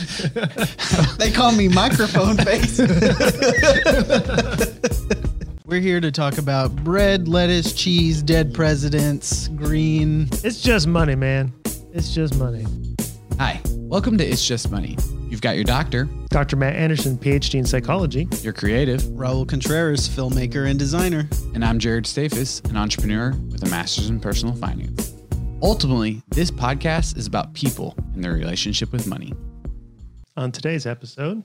They 1.18 1.30
call 1.30 1.52
me 1.52 1.68
microphone 1.68 2.36
face. 2.38 2.78
We're 5.66 5.80
here 5.80 6.00
to 6.00 6.10
talk 6.10 6.38
about 6.38 6.74
bread, 6.76 7.28
lettuce, 7.28 7.74
cheese, 7.74 8.22
dead 8.22 8.54
presidents, 8.54 9.48
green. 9.48 10.28
It's 10.42 10.62
just 10.62 10.86
money, 10.86 11.14
man. 11.14 11.52
It's 11.92 12.14
just 12.14 12.36
money. 12.38 12.64
Hi, 13.38 13.60
welcome 13.76 14.16
to 14.18 14.26
It's 14.26 14.44
Just 14.46 14.70
Money. 14.70 14.96
You've 15.28 15.42
got 15.42 15.54
your 15.56 15.64
doctor, 15.64 16.08
Dr. 16.30 16.56
Matt 16.56 16.74
Anderson, 16.76 17.18
PhD 17.18 17.58
in 17.58 17.66
psychology. 17.66 18.26
your 18.40 18.52
creative, 18.54 19.02
Raul 19.02 19.46
Contreras, 19.46 20.08
filmmaker 20.08 20.68
and 20.68 20.78
designer. 20.78 21.28
and 21.54 21.62
I'm 21.64 21.78
Jared 21.78 22.04
Stafis, 22.04 22.68
an 22.70 22.76
entrepreneur 22.76 23.32
with 23.50 23.62
a 23.62 23.68
master's 23.68 24.08
in 24.08 24.18
personal 24.18 24.54
finance. 24.56 25.12
Ultimately, 25.62 26.22
this 26.30 26.50
podcast 26.50 27.18
is 27.18 27.26
about 27.26 27.52
people 27.52 27.94
and 28.14 28.24
their 28.24 28.32
relationship 28.32 28.92
with 28.92 29.06
money. 29.06 29.34
On 30.40 30.50
today's 30.50 30.86
episode, 30.86 31.44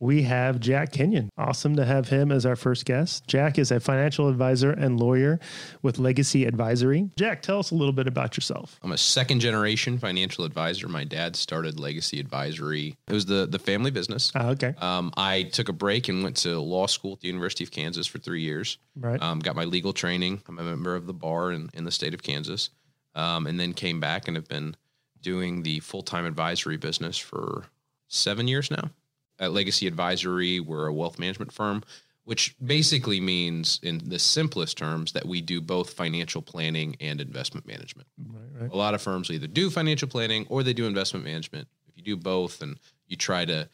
we 0.00 0.22
have 0.22 0.58
Jack 0.58 0.90
Kenyon. 0.90 1.28
Awesome 1.36 1.76
to 1.76 1.84
have 1.84 2.08
him 2.08 2.32
as 2.32 2.46
our 2.46 2.56
first 2.56 2.86
guest. 2.86 3.26
Jack 3.26 3.58
is 3.58 3.70
a 3.70 3.78
financial 3.78 4.28
advisor 4.28 4.70
and 4.70 4.98
lawyer 4.98 5.38
with 5.82 5.98
Legacy 5.98 6.46
Advisory. 6.46 7.10
Jack, 7.16 7.42
tell 7.42 7.58
us 7.58 7.72
a 7.72 7.74
little 7.74 7.92
bit 7.92 8.06
about 8.06 8.34
yourself. 8.34 8.80
I'm 8.82 8.92
a 8.92 8.96
second 8.96 9.40
generation 9.40 9.98
financial 9.98 10.46
advisor. 10.46 10.88
My 10.88 11.04
dad 11.04 11.36
started 11.36 11.78
Legacy 11.78 12.18
Advisory. 12.18 12.96
It 13.06 13.12
was 13.12 13.26
the 13.26 13.44
the 13.44 13.58
family 13.58 13.90
business. 13.90 14.32
Ah, 14.34 14.48
okay. 14.48 14.72
Um, 14.78 15.12
I 15.18 15.42
took 15.42 15.68
a 15.68 15.74
break 15.74 16.08
and 16.08 16.22
went 16.22 16.36
to 16.38 16.58
law 16.58 16.86
school 16.86 17.12
at 17.12 17.20
the 17.20 17.28
University 17.28 17.64
of 17.64 17.70
Kansas 17.70 18.06
for 18.06 18.16
three 18.16 18.40
years. 18.40 18.78
Right. 18.98 19.20
Um, 19.20 19.40
got 19.40 19.56
my 19.56 19.64
legal 19.64 19.92
training. 19.92 20.40
I'm 20.48 20.58
a 20.58 20.62
member 20.62 20.96
of 20.96 21.06
the 21.06 21.12
bar 21.12 21.52
in, 21.52 21.68
in 21.74 21.84
the 21.84 21.92
state 21.92 22.14
of 22.14 22.22
Kansas, 22.22 22.70
um, 23.14 23.46
and 23.46 23.60
then 23.60 23.74
came 23.74 24.00
back 24.00 24.26
and 24.26 24.38
have 24.38 24.48
been 24.48 24.74
doing 25.20 25.64
the 25.64 25.80
full 25.80 26.02
time 26.02 26.24
advisory 26.24 26.78
business 26.78 27.18
for 27.18 27.66
seven 28.08 28.48
years 28.48 28.70
now. 28.70 28.90
At 29.38 29.52
Legacy 29.52 29.86
Advisory, 29.86 30.60
we're 30.60 30.86
a 30.86 30.94
wealth 30.94 31.18
management 31.18 31.52
firm, 31.52 31.82
which 32.24 32.56
basically 32.64 33.20
means, 33.20 33.78
in 33.82 33.98
the 33.98 34.18
simplest 34.18 34.78
terms, 34.78 35.12
that 35.12 35.26
we 35.26 35.40
do 35.40 35.60
both 35.60 35.92
financial 35.92 36.40
planning 36.40 36.96
and 37.00 37.20
investment 37.20 37.66
management. 37.66 38.08
right, 38.18 38.62
right. 38.62 38.72
A 38.72 38.76
lot 38.76 38.94
of 38.94 39.02
firms 39.02 39.30
either 39.30 39.46
do 39.46 39.68
financial 39.70 40.08
planning 40.08 40.46
or 40.48 40.62
they 40.62 40.72
do 40.72 40.86
investment 40.86 41.24
management. 41.24 41.68
If 41.88 41.96
you 41.96 42.02
do 42.02 42.16
both 42.16 42.62
and 42.62 42.80
you 43.06 43.16
try 43.16 43.44
to 43.44 43.68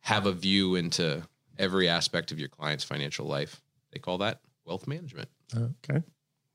have 0.00 0.26
a 0.26 0.32
view 0.32 0.74
into 0.74 1.22
every 1.58 1.88
aspect 1.88 2.32
of 2.32 2.38
your 2.38 2.48
client's 2.48 2.84
financial 2.84 3.26
life, 3.26 3.62
they 3.92 3.98
call 3.98 4.18
that 4.18 4.40
wealth 4.64 4.86
management. 4.86 5.28
Okay. 5.54 6.02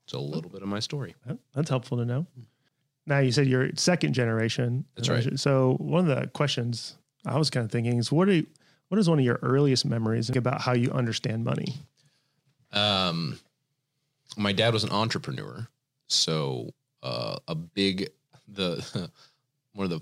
It's 0.04 0.12
a 0.12 0.18
little 0.18 0.50
bit 0.50 0.62
of 0.62 0.68
my 0.68 0.80
story. 0.80 1.14
That's 1.54 1.70
helpful 1.70 1.98
to 1.98 2.04
know. 2.04 2.26
Now, 3.06 3.20
you 3.20 3.32
said 3.32 3.46
you're 3.46 3.70
second 3.76 4.12
generation. 4.12 4.84
That's 4.96 5.08
right. 5.08 5.38
So, 5.38 5.76
one 5.78 6.08
of 6.08 6.16
the 6.16 6.26
questions 6.28 6.96
I 7.26 7.38
was 7.38 7.50
kind 7.50 7.64
of 7.64 7.70
thinking 7.70 7.98
is 7.98 8.10
what, 8.10 8.28
are 8.28 8.32
you, 8.32 8.46
what 8.88 8.98
is 8.98 9.08
one 9.08 9.18
of 9.18 9.24
your 9.24 9.38
earliest 9.42 9.84
memories 9.84 10.30
about 10.30 10.60
how 10.60 10.72
you 10.72 10.90
understand 10.90 11.44
money? 11.44 11.74
Um, 12.72 13.38
my 14.36 14.52
dad 14.52 14.72
was 14.72 14.84
an 14.84 14.90
entrepreneur, 14.90 15.68
so 16.06 16.70
uh, 17.02 17.36
a 17.48 17.54
big 17.54 18.10
the 18.48 19.10
one 19.74 19.84
of 19.84 19.90
the 19.90 20.00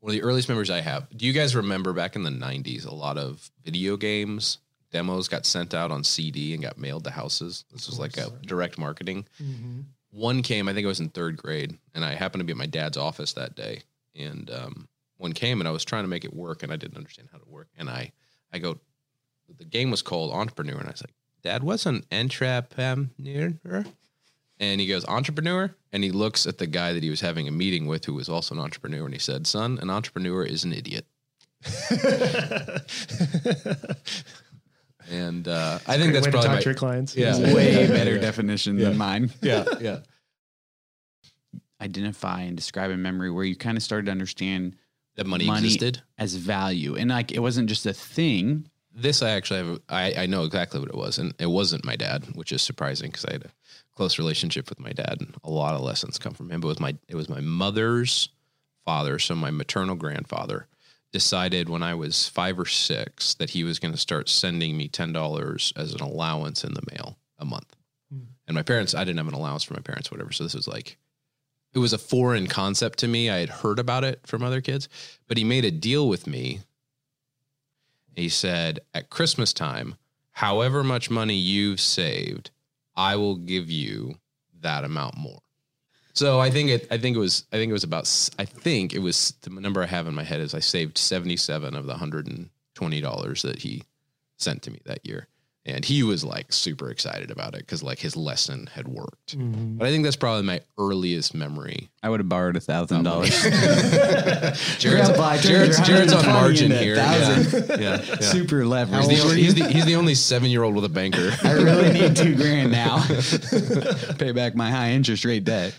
one 0.00 0.10
of 0.10 0.12
the 0.12 0.22
earliest 0.22 0.48
memories 0.48 0.70
I 0.70 0.80
have. 0.80 1.08
Do 1.16 1.26
you 1.26 1.32
guys 1.32 1.56
remember 1.56 1.92
back 1.92 2.14
in 2.14 2.24
the 2.24 2.30
'90s? 2.30 2.86
A 2.86 2.94
lot 2.94 3.16
of 3.16 3.50
video 3.64 3.96
games 3.96 4.58
demos 4.90 5.28
got 5.28 5.46
sent 5.46 5.74
out 5.74 5.90
on 5.90 6.04
CD 6.04 6.52
and 6.54 6.62
got 6.62 6.78
mailed 6.78 7.04
to 7.04 7.10
houses. 7.10 7.64
This 7.72 7.88
was 7.88 7.98
like 7.98 8.16
a 8.18 8.30
direct 8.46 8.78
marketing. 8.78 9.26
One 10.10 10.42
came, 10.42 10.68
I 10.68 10.74
think 10.74 10.84
I 10.84 10.88
was 10.88 11.00
in 11.00 11.08
third 11.08 11.38
grade, 11.38 11.78
and 11.94 12.04
I 12.04 12.14
happened 12.14 12.40
to 12.40 12.44
be 12.44 12.52
at 12.52 12.58
my 12.58 12.66
dad's 12.66 12.98
office 12.98 13.32
that 13.32 13.56
day. 13.56 13.82
And 14.14 14.50
um, 14.50 14.88
one 15.22 15.32
came, 15.32 15.60
and 15.60 15.68
I 15.68 15.70
was 15.70 15.84
trying 15.84 16.04
to 16.04 16.08
make 16.08 16.24
it 16.24 16.34
work, 16.34 16.62
and 16.62 16.72
I 16.72 16.76
didn't 16.76 16.96
understand 16.96 17.28
how 17.32 17.38
to 17.38 17.48
work. 17.48 17.68
And 17.76 17.88
I, 17.88 18.12
I 18.52 18.58
go, 18.58 18.78
the 19.56 19.64
game 19.64 19.90
was 19.90 20.02
called 20.02 20.32
Entrepreneur, 20.32 20.76
and 20.78 20.88
I 20.88 20.90
was 20.90 21.02
like, 21.02 21.14
Dad, 21.42 21.62
what's 21.62 21.86
an 21.86 22.04
entrepreneur? 22.12 23.84
And 24.60 24.80
he 24.80 24.86
goes, 24.86 25.04
entrepreneur. 25.06 25.74
And 25.92 26.04
he 26.04 26.10
looks 26.10 26.46
at 26.46 26.58
the 26.58 26.66
guy 26.66 26.92
that 26.92 27.02
he 27.02 27.10
was 27.10 27.20
having 27.20 27.48
a 27.48 27.50
meeting 27.50 27.86
with, 27.86 28.04
who 28.04 28.14
was 28.14 28.28
also 28.28 28.54
an 28.54 28.60
entrepreneur, 28.60 29.04
and 29.04 29.14
he 29.14 29.18
said, 29.20 29.46
Son, 29.46 29.78
an 29.80 29.90
entrepreneur 29.90 30.44
is 30.44 30.64
an 30.64 30.72
idiot. 30.72 31.06
and 35.10 35.46
uh, 35.48 35.78
I 35.86 35.98
think 35.98 36.12
that's 36.12 36.26
Way 36.26 36.32
probably 36.32 36.48
talk 36.48 36.56
my, 36.56 36.60
to 36.60 36.64
your 36.64 36.74
clients. 36.74 37.16
Yeah. 37.16 37.38
Way 37.54 37.86
better 37.88 38.14
Yeah. 38.14 38.20
definition 38.20 38.76
than 38.76 38.96
mine. 38.96 39.30
yeah, 39.42 39.64
yeah. 39.80 39.98
Identify 41.80 42.42
and 42.42 42.56
describe 42.56 42.90
a 42.90 42.96
memory 42.96 43.30
where 43.30 43.44
you 43.44 43.56
kind 43.56 43.76
of 43.76 43.82
started 43.82 44.06
to 44.06 44.12
understand 44.12 44.76
That 45.16 45.26
money, 45.26 45.46
money 45.46 45.66
existed. 45.66 46.02
as 46.18 46.34
value. 46.34 46.96
And 46.96 47.10
like 47.10 47.32
it 47.32 47.40
wasn't 47.40 47.68
just 47.68 47.84
a 47.86 47.92
thing. 47.92 48.68
This 48.94 49.22
I 49.22 49.30
actually 49.30 49.66
have. 49.66 49.80
I, 49.88 50.14
I 50.18 50.26
know 50.26 50.44
exactly 50.44 50.80
what 50.80 50.88
it 50.88 50.94
was, 50.94 51.18
and 51.18 51.34
it 51.38 51.46
wasn't 51.46 51.84
my 51.84 51.96
dad, 51.96 52.24
which 52.34 52.52
is 52.52 52.62
surprising 52.62 53.10
because 53.10 53.24
I 53.24 53.32
had 53.32 53.44
a 53.44 53.50
close 53.94 54.18
relationship 54.18 54.68
with 54.68 54.80
my 54.80 54.92
dad, 54.92 55.16
and 55.20 55.34
a 55.44 55.50
lot 55.50 55.74
of 55.74 55.80
lessons 55.80 56.18
come 56.18 56.34
from 56.34 56.50
him. 56.50 56.60
But 56.60 56.68
it 56.68 56.70
was 56.70 56.80
my 56.80 56.96
it 57.08 57.14
was 57.14 57.28
my 57.28 57.40
mother's 57.40 58.28
father, 58.84 59.18
so 59.18 59.34
my 59.34 59.50
maternal 59.50 59.94
grandfather, 59.94 60.66
decided 61.12 61.68
when 61.68 61.82
I 61.82 61.94
was 61.94 62.28
five 62.28 62.58
or 62.58 62.66
six 62.66 63.34
that 63.34 63.50
he 63.50 63.64
was 63.64 63.78
going 63.78 63.92
to 63.92 63.98
start 63.98 64.28
sending 64.28 64.76
me 64.76 64.88
ten 64.88 65.12
dollars 65.12 65.72
as 65.76 65.94
an 65.94 66.00
allowance 66.00 66.64
in 66.64 66.74
the 66.74 66.82
mail 66.90 67.18
a 67.38 67.44
month. 67.44 67.76
Hmm. 68.10 68.24
And 68.46 68.54
my 68.54 68.62
parents, 68.62 68.94
I 68.94 69.04
didn't 69.04 69.18
have 69.18 69.28
an 69.28 69.34
allowance 69.34 69.62
for 69.62 69.74
my 69.74 69.80
parents, 69.80 70.10
whatever. 70.10 70.32
So 70.32 70.44
this 70.44 70.54
was 70.54 70.68
like, 70.68 70.98
it 71.74 71.78
was 71.78 71.92
a 71.92 71.98
foreign 71.98 72.46
concept 72.46 72.98
to 73.00 73.08
me. 73.08 73.30
I 73.30 73.38
had 73.38 73.48
heard 73.48 73.78
about 73.78 74.04
it 74.04 74.20
from 74.26 74.42
other 74.42 74.60
kids, 74.60 74.88
but 75.26 75.36
he 75.36 75.44
made 75.44 75.64
a 75.64 75.70
deal 75.70 76.08
with 76.08 76.26
me 76.26 76.60
he 78.14 78.28
said, 78.28 78.80
at 78.92 79.10
Christmas 79.10 79.52
time, 79.52 79.96
however 80.32 80.84
much 80.84 81.10
money 81.10 81.34
you've 81.34 81.80
saved, 81.80 82.50
I 82.94 83.16
will 83.16 83.36
give 83.36 83.70
you 83.70 84.16
that 84.60 84.84
amount 84.84 85.16
more. 85.16 85.40
So 86.14 86.40
I 86.40 86.50
think 86.50 86.68
it. 86.68 86.86
I 86.90 86.98
think 86.98 87.16
it 87.16 87.20
was. 87.20 87.46
I 87.52 87.56
think 87.56 87.70
it 87.70 87.72
was 87.72 87.84
about. 87.84 88.02
I 88.38 88.44
think 88.44 88.92
it 88.92 88.98
was 88.98 89.34
the 89.40 89.50
number 89.50 89.82
I 89.82 89.86
have 89.86 90.06
in 90.06 90.14
my 90.14 90.24
head 90.24 90.40
is 90.40 90.54
I 90.54 90.58
saved 90.58 90.98
seventy 90.98 91.38
seven 91.38 91.74
of 91.74 91.86
the 91.86 91.94
hundred 91.94 92.26
and 92.26 92.50
twenty 92.74 93.00
dollars 93.00 93.40
that 93.42 93.60
he 93.60 93.84
sent 94.36 94.62
to 94.64 94.70
me 94.70 94.80
that 94.84 95.06
year, 95.06 95.26
and 95.64 95.84
he 95.84 96.02
was 96.02 96.24
like 96.24 96.52
super 96.52 96.90
excited 96.90 97.30
about 97.30 97.54
it 97.54 97.60
because 97.60 97.82
like 97.82 97.98
his 97.98 98.16
lesson 98.16 98.68
had 98.72 98.88
worked. 98.88 99.38
Mm-hmm. 99.38 99.78
But 99.78 99.86
I 99.86 99.90
think 99.90 100.04
that's 100.04 100.16
probably 100.16 100.42
my 100.42 100.60
earliest 100.76 101.34
memory. 101.34 101.88
I 102.02 102.10
would 102.10 102.18
have 102.18 102.28
borrowed 102.28 102.56
a 102.56 102.60
thousand 102.60 103.04
dollars. 103.04 103.30
Jared's, 104.78 105.08
apply 105.08 105.38
Jared's, 105.38 105.80
Jared's 105.80 106.12
on 106.12 106.26
margin 106.26 106.72
here. 106.72 106.96
Yeah, 106.96 107.44
yeah, 107.52 107.76
yeah. 107.78 108.16
Super 108.20 108.66
leverage. 108.66 109.06
He's 109.06 109.22
the, 109.22 109.28
only, 109.28 109.42
he's, 109.42 109.54
the, 109.54 109.68
he's 109.68 109.86
the 109.86 109.96
only 109.96 110.14
seven 110.14 110.50
year 110.50 110.64
old 110.64 110.74
with 110.74 110.84
a 110.84 110.88
banker. 110.88 111.30
I 111.44 111.52
really 111.52 111.92
need 111.92 112.16
two 112.16 112.34
grand 112.34 112.72
now. 112.72 113.04
Pay 114.18 114.32
back 114.32 114.56
my 114.56 114.70
high 114.70 114.90
interest 114.90 115.24
rate 115.24 115.44
debt. 115.44 115.78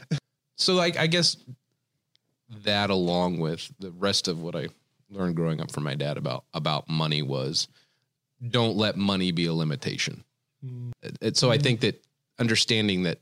So, 0.55 0.75
like, 0.75 0.97
I 0.97 1.07
guess 1.07 1.35
that, 2.63 2.89
along 2.89 3.39
with 3.39 3.69
the 3.79 3.91
rest 3.91 4.29
of 4.29 4.41
what 4.41 4.55
I 4.55 4.69
learned 5.09 5.35
growing 5.35 5.59
up 5.59 5.71
from 5.71 5.83
my 5.83 5.95
dad 5.95 6.17
about 6.17 6.45
about 6.53 6.87
money, 6.87 7.21
was 7.21 7.67
don't 8.49 8.75
let 8.75 8.97
money 8.97 9.31
be 9.31 9.45
a 9.45 9.53
limitation. 9.53 10.23
Mm. 10.65 10.91
It- 11.01 11.17
it- 11.21 11.37
so, 11.37 11.51
I 11.51 11.57
think 11.57 11.81
that 11.81 12.03
understanding 12.39 13.03
that 13.03 13.19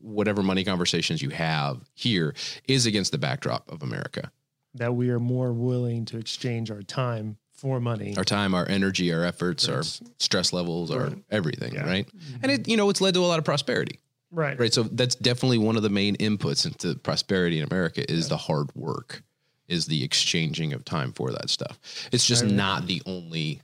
whatever 0.00 0.42
money 0.42 0.64
conversations 0.64 1.22
you 1.22 1.30
have 1.30 1.80
here 1.94 2.34
is 2.68 2.84
against 2.86 3.12
the 3.12 3.18
backdrop 3.18 3.70
of 3.70 3.82
America. 3.82 4.30
That 4.74 4.94
we 4.94 5.08
are 5.10 5.18
more 5.20 5.52
willing 5.52 6.04
to 6.06 6.18
exchange 6.18 6.70
our 6.70 6.82
time 6.82 7.36
for 7.52 7.80
money. 7.80 8.14
Our 8.16 8.24
time, 8.24 8.54
our 8.54 8.68
energy, 8.68 9.12
our 9.12 9.24
efforts, 9.24 9.68
our 9.68 9.82
stress 10.18 10.52
levels, 10.52 10.90
our 10.90 11.12
everything, 11.30 11.74
Yeah. 11.74 11.84
right? 11.86 12.06
Mm-hmm. 12.06 12.36
And 12.42 12.52
it, 12.52 12.68
you 12.68 12.76
know, 12.76 12.90
it's 12.90 13.00
led 13.00 13.14
to 13.14 13.20
a 13.20 13.26
lot 13.26 13.38
of 13.38 13.44
prosperity. 13.44 13.98
right. 14.30 14.58
Right. 14.58 14.72
So 14.72 14.82
that's 14.84 15.14
definitely 15.14 15.58
one 15.58 15.76
of 15.76 15.82
the 15.82 15.90
main 15.90 16.16
inputs 16.16 16.64
into 16.66 16.94
prosperity 16.98 17.58
in 17.58 17.64
America 17.70 18.10
is 18.10 18.28
the 18.28 18.36
hard 18.38 18.74
work, 18.74 19.22
is 19.68 19.86
the 19.86 20.02
exchanging 20.04 20.72
of 20.72 20.84
time 20.84 21.12
for 21.12 21.30
that 21.32 21.50
stuff. 21.50 21.78
It's 22.12 22.26
just 22.26 22.44
not 22.44 22.86
the 22.86 23.02
only 23.06 23.60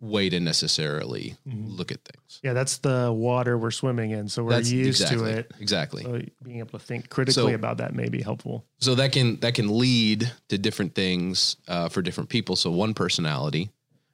way 0.00 0.30
to 0.30 0.40
necessarily 0.40 1.36
look 1.46 1.92
at 1.92 2.00
things. 2.04 2.40
Yeah, 2.42 2.54
that's 2.54 2.78
the 2.78 3.12
water 3.12 3.58
we're 3.58 3.70
swimming 3.70 4.12
in. 4.12 4.28
So 4.28 4.42
we're 4.44 4.50
That's 4.52 4.70
used 4.70 5.02
exactly, 5.02 5.32
to 5.32 5.38
it. 5.40 5.52
Exactly. 5.60 6.02
So 6.02 6.22
being 6.42 6.58
able 6.58 6.78
to 6.78 6.84
think 6.84 7.10
critically 7.10 7.52
So- 7.52 7.54
about 7.54 7.76
that 7.78 7.94
may 7.94 8.08
be 8.08 8.22
helpful. 8.22 8.64
So 8.78 8.94
that 8.94 9.12
can 9.12 9.38
that 9.40 9.54
can 9.54 9.78
lead 9.78 10.32
to 10.48 10.56
different 10.58 10.94
things 10.94 11.56
uh, 11.68 11.88
for 11.90 12.00
different 12.02 12.30
people. 12.30 12.56
So 12.56 12.70
one 12.70 12.94
personality 12.94 13.70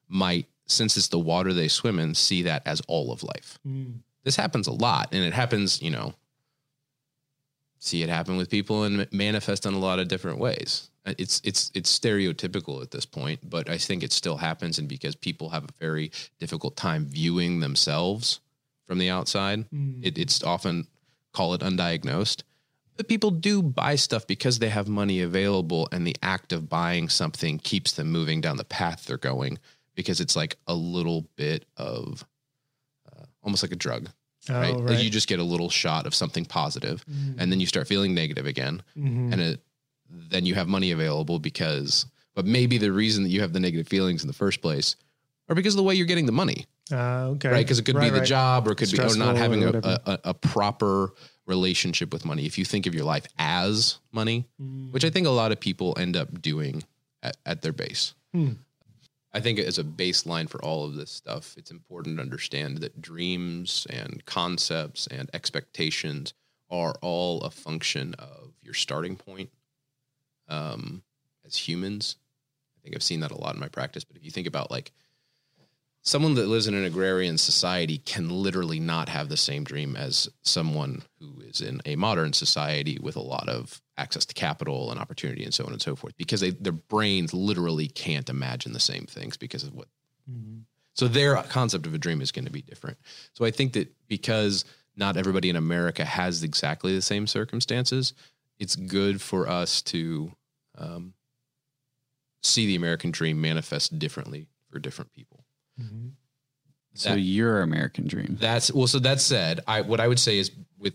might, 0.08 0.46
since 0.66 0.96
it's 0.96 1.08
the 1.08 1.18
water 1.20 1.52
they 1.52 1.68
swim 1.68 1.98
in, 2.00 2.14
see 2.14 2.42
that 2.42 2.62
as 2.66 2.82
all 2.88 3.12
of 3.12 3.22
life. 3.22 3.58
This 4.24 4.34
happens 4.36 4.66
a 4.66 4.72
lot, 4.72 5.10
and 5.12 5.22
it 5.24 5.32
happens. 5.32 5.80
You 5.80 5.90
know, 5.92 6.14
see 7.78 8.02
it 8.02 8.08
happen 8.08 8.36
with 8.36 8.50
people 8.50 8.84
and 8.84 9.06
manifest 9.12 9.66
in 9.66 9.74
a 9.74 9.78
lot 9.78 9.98
of 9.98 10.08
different 10.08 10.38
ways. 10.38 10.90
Uh, 11.04 11.14
It's 11.18 11.40
it's 11.44 11.70
it's 11.74 11.98
stereotypical 11.98 12.82
at 12.82 12.90
this 12.90 13.06
point, 13.06 13.40
but 13.48 13.68
I 13.68 13.78
think 13.78 14.02
it 14.02 14.12
still 14.12 14.38
happens, 14.38 14.78
and 14.78 14.88
because 14.88 15.14
people 15.16 15.50
have 15.50 15.64
a 15.64 15.72
very 15.80 16.10
difficult 16.38 16.76
time 16.76 17.06
viewing 17.06 17.60
themselves 17.60 18.40
from 18.86 18.98
the 18.98 19.10
outside, 19.10 19.66
it, 20.02 20.18
it's 20.18 20.42
often 20.42 20.86
call 21.32 21.54
it 21.54 21.60
undiagnosed. 21.60 22.42
But 22.96 23.08
people 23.08 23.30
do 23.30 23.62
buy 23.62 23.96
stuff 23.96 24.26
because 24.26 24.58
they 24.58 24.70
have 24.70 24.88
money 24.88 25.20
available, 25.20 25.86
and 25.92 26.06
the 26.06 26.16
act 26.22 26.52
of 26.52 26.68
buying 26.68 27.10
something 27.10 27.58
keeps 27.58 27.92
them 27.92 28.10
moving 28.10 28.40
down 28.40 28.56
the 28.56 28.64
path 28.64 29.04
they're 29.04 29.18
going 29.18 29.58
because 29.94 30.20
it's 30.20 30.36
like 30.36 30.56
a 30.66 30.74
little 30.74 31.26
bit 31.36 31.66
of 31.76 32.24
uh, 33.12 33.24
almost 33.42 33.62
like 33.62 33.72
a 33.72 33.76
drug, 33.76 34.08
Oh, 34.48 34.54
right? 34.60 34.74
right. 34.78 35.02
You 35.02 35.10
just 35.10 35.28
get 35.28 35.38
a 35.38 35.42
little 35.44 35.70
shot 35.70 36.06
of 36.06 36.14
something 36.14 36.44
positive, 36.44 37.04
and 37.38 37.50
then 37.52 37.60
you 37.60 37.66
start 37.66 37.86
feeling 37.88 38.14
negative 38.14 38.46
again, 38.46 38.82
Mhm. 38.96 39.32
and 39.32 39.40
it, 39.40 39.60
then 40.08 40.46
you 40.46 40.54
have 40.54 40.68
money 40.68 40.90
available 40.92 41.38
because, 41.38 42.06
but 42.34 42.46
maybe 42.46 42.78
the 42.78 42.92
reason 42.92 43.24
that 43.24 43.30
you 43.30 43.40
have 43.40 43.52
the 43.52 43.60
negative 43.60 43.88
feelings 43.88 44.22
in 44.22 44.28
the 44.28 44.32
first 44.34 44.60
place 44.62 44.96
are 45.48 45.54
because 45.54 45.74
of 45.74 45.78
the 45.78 45.82
way 45.82 45.94
you're 45.94 46.06
getting 46.06 46.26
the 46.26 46.32
money 46.32 46.66
Uh, 46.92 47.30
okay. 47.34 47.48
right? 47.48 47.64
Because 47.66 47.78
it 47.80 47.84
could 47.84 47.96
Right, 47.96 48.04
be 48.04 48.10
the 48.10 48.18
right. 48.20 48.28
job, 48.28 48.68
or 48.68 48.72
it 48.72 48.76
could 48.76 48.90
be 48.90 48.98
or 49.00 49.16
not 49.16 49.36
having 49.36 49.64
or 49.64 49.78
a, 49.82 50.00
a, 50.06 50.18
a 50.24 50.34
proper 50.34 51.12
relationship 51.46 52.12
with 52.12 52.24
money. 52.24 52.44
If 52.46 52.58
you 52.58 52.64
think 52.64 52.86
of 52.86 52.94
your 52.94 53.04
life 53.04 53.26
as 53.38 53.98
money, 54.12 54.46
Mm. 54.60 54.92
which 54.92 55.04
I 55.04 55.10
think 55.10 55.26
a 55.26 55.30
lot 55.30 55.52
of 55.52 55.60
people 55.60 55.94
end 55.98 56.16
up 56.16 56.40
doing 56.42 56.82
at, 57.22 57.36
at 57.46 57.62
their 57.62 57.72
base. 57.72 58.14
Hmm. 58.32 58.52
I 59.36 59.40
think 59.40 59.58
as 59.58 59.78
a 59.78 59.84
baseline 59.84 60.48
for 60.48 60.64
all 60.64 60.86
of 60.86 60.94
this 60.94 61.10
stuff, 61.10 61.56
it's 61.58 61.70
important 61.70 62.16
to 62.16 62.22
understand 62.22 62.78
that 62.78 63.02
dreams 63.02 63.86
and 63.90 64.24
concepts 64.24 65.06
and 65.08 65.28
expectations 65.34 66.32
are 66.70 66.94
all 67.02 67.42
a 67.42 67.50
function 67.50 68.14
of 68.14 68.54
your 68.62 68.72
starting 68.72 69.14
point 69.14 69.50
um, 70.48 71.02
as 71.44 71.54
humans. 71.54 72.16
I 72.78 72.80
think 72.82 72.96
I've 72.96 73.02
seen 73.02 73.20
that 73.20 73.30
a 73.30 73.36
lot 73.36 73.52
in 73.52 73.60
my 73.60 73.68
practice. 73.68 74.04
But 74.04 74.16
if 74.16 74.24
you 74.24 74.30
think 74.30 74.46
about 74.46 74.70
like 74.70 74.92
someone 76.06 76.34
that 76.34 76.46
lives 76.46 76.68
in 76.68 76.74
an 76.74 76.84
agrarian 76.84 77.36
society 77.36 77.98
can 77.98 78.30
literally 78.30 78.78
not 78.78 79.08
have 79.08 79.28
the 79.28 79.36
same 79.36 79.64
dream 79.64 79.96
as 79.96 80.28
someone 80.42 81.02
who 81.18 81.40
is 81.40 81.60
in 81.60 81.82
a 81.84 81.96
modern 81.96 82.32
society 82.32 82.96
with 83.02 83.16
a 83.16 83.20
lot 83.20 83.48
of 83.48 83.82
access 83.98 84.24
to 84.24 84.32
capital 84.32 84.90
and 84.92 85.00
opportunity 85.00 85.42
and 85.42 85.52
so 85.52 85.66
on 85.66 85.72
and 85.72 85.82
so 85.82 85.96
forth 85.96 86.16
because 86.16 86.40
they, 86.40 86.50
their 86.50 86.72
brains 86.72 87.34
literally 87.34 87.88
can't 87.88 88.30
imagine 88.30 88.72
the 88.72 88.80
same 88.80 89.04
things 89.04 89.36
because 89.36 89.64
of 89.64 89.74
what 89.74 89.88
Mhm. 90.30 90.62
so 90.94 91.06
their 91.06 91.36
concept 91.44 91.86
of 91.86 91.94
a 91.94 91.98
dream 91.98 92.20
is 92.20 92.32
going 92.32 92.46
to 92.46 92.50
be 92.50 92.62
different. 92.62 92.98
So 93.32 93.44
I 93.44 93.52
think 93.52 93.74
that 93.74 93.92
because 94.08 94.64
not 94.96 95.16
everybody 95.16 95.48
in 95.48 95.54
America 95.56 96.04
has 96.04 96.42
exactly 96.42 96.94
the 96.94 97.02
same 97.02 97.28
circumstances, 97.28 98.12
it's 98.58 98.74
good 98.74 99.20
for 99.20 99.48
us 99.48 99.82
to 99.82 100.32
um, 100.76 101.14
see 102.42 102.66
the 102.66 102.74
American 102.76 103.12
dream 103.12 103.40
manifest 103.40 103.98
differently 103.98 104.46
for 104.68 104.78
different 104.80 105.12
people. 105.12 105.45
Mhm. 105.80 106.12
So 106.94 107.10
That- 107.10 107.20
your 107.20 107.60
American 107.62 108.06
dream. 108.06 108.36
That's 108.40 108.72
well. 108.72 108.86
So 108.86 108.98
that 109.00 109.20
said, 109.20 109.60
I 109.66 109.82
what 109.82 110.00
I 110.00 110.08
would 110.08 110.18
say 110.18 110.38
is 110.38 110.50
with 110.78 110.94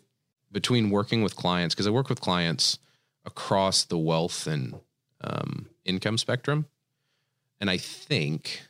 between 0.51 0.89
working 0.89 1.21
with 1.21 1.35
clients 1.35 1.75
because 1.75 1.87
I 1.87 1.91
work 1.91 2.09
with 2.09 2.19
clients 2.21 2.79
across 3.25 3.83
the 3.85 3.97
wealth 3.97 4.47
and 4.47 4.79
um, 5.21 5.69
income 5.85 6.17
spectrum, 6.17 6.65
and 7.59 7.69
I 7.69 7.77
think 7.77 8.63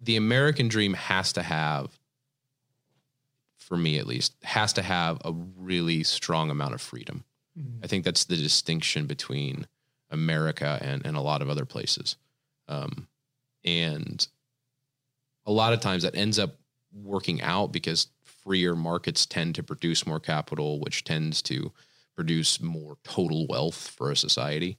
the 0.00 0.16
American 0.16 0.68
dream 0.68 0.94
has 0.94 1.32
to 1.32 1.42
have, 1.42 1.98
for 3.58 3.76
me 3.76 3.98
at 3.98 4.06
least, 4.06 4.34
has 4.44 4.72
to 4.74 4.82
have 4.82 5.20
a 5.24 5.32
really 5.32 6.04
strong 6.04 6.50
amount 6.50 6.74
of 6.74 6.80
freedom. 6.80 7.24
Mhm. 7.58 7.84
I 7.84 7.88
think 7.88 8.04
that's 8.04 8.24
the 8.24 8.36
distinction 8.36 9.06
between 9.06 9.66
America 10.08 10.78
and, 10.80 11.04
and 11.04 11.16
a 11.16 11.20
lot 11.20 11.42
of 11.42 11.48
other 11.50 11.64
places. 11.64 12.16
Um, 12.68 13.08
and 13.64 14.26
a 15.46 15.52
lot 15.52 15.72
of 15.72 15.80
times 15.80 16.02
that 16.02 16.14
ends 16.14 16.38
up 16.38 16.56
working 16.92 17.40
out 17.42 17.72
because 17.72 18.08
freer 18.22 18.74
markets 18.74 19.26
tend 19.26 19.54
to 19.54 19.62
produce 19.62 20.06
more 20.06 20.20
capital, 20.20 20.80
which 20.80 21.04
tends 21.04 21.42
to 21.42 21.72
produce 22.16 22.60
more 22.60 22.96
total 23.04 23.46
wealth 23.46 23.94
for 23.96 24.10
a 24.10 24.16
society. 24.16 24.78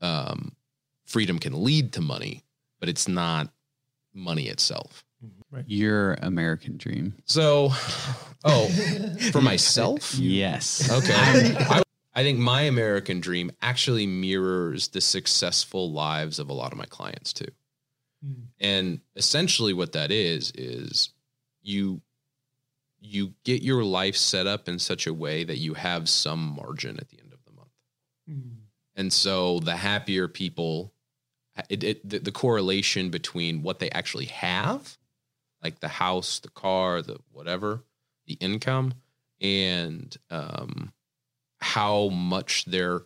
Um, 0.00 0.52
freedom 1.06 1.38
can 1.38 1.64
lead 1.64 1.92
to 1.94 2.00
money, 2.00 2.44
but 2.78 2.88
it's 2.88 3.08
not 3.08 3.52
money 4.14 4.48
itself. 4.48 5.04
Right. 5.50 5.64
Your 5.66 6.14
American 6.14 6.76
dream. 6.76 7.14
So, 7.24 7.70
oh, 8.44 8.68
for 9.32 9.42
myself? 9.42 10.14
Yes. 10.14 10.90
Okay. 10.90 11.12
I, 11.58 11.82
I 12.14 12.22
think 12.22 12.38
my 12.38 12.62
American 12.62 13.20
dream 13.20 13.50
actually 13.60 14.06
mirrors 14.06 14.88
the 14.88 15.00
successful 15.00 15.92
lives 15.92 16.38
of 16.38 16.48
a 16.48 16.52
lot 16.52 16.72
of 16.72 16.78
my 16.78 16.86
clients 16.86 17.32
too. 17.32 17.50
Mm. 18.24 18.46
And 18.58 19.00
essentially 19.16 19.72
what 19.72 19.92
that 19.92 20.10
is 20.10 20.52
is 20.54 21.10
you 21.62 22.00
you 23.02 23.32
get 23.44 23.62
your 23.62 23.82
life 23.82 24.16
set 24.16 24.46
up 24.46 24.68
in 24.68 24.78
such 24.78 25.06
a 25.06 25.14
way 25.14 25.42
that 25.44 25.56
you 25.56 25.72
have 25.74 26.08
some 26.08 26.54
margin 26.54 26.98
at 26.98 27.08
the 27.08 27.18
end 27.18 27.32
of 27.32 27.42
the 27.44 27.52
month. 27.52 27.70
Mm. 28.28 28.56
And 28.94 29.12
so 29.12 29.60
the 29.60 29.76
happier 29.76 30.28
people 30.28 30.92
it, 31.68 31.84
it 31.84 32.08
the, 32.08 32.18
the 32.18 32.32
correlation 32.32 33.10
between 33.10 33.62
what 33.62 33.78
they 33.78 33.90
actually 33.90 34.26
have, 34.26 34.96
like 35.62 35.80
the 35.80 35.88
house, 35.88 36.38
the 36.38 36.50
car, 36.50 37.02
the 37.02 37.18
whatever, 37.32 37.84
the 38.26 38.34
income, 38.34 38.94
and 39.40 40.16
um, 40.30 40.92
how 41.60 42.08
much 42.08 42.64
they're 42.66 43.02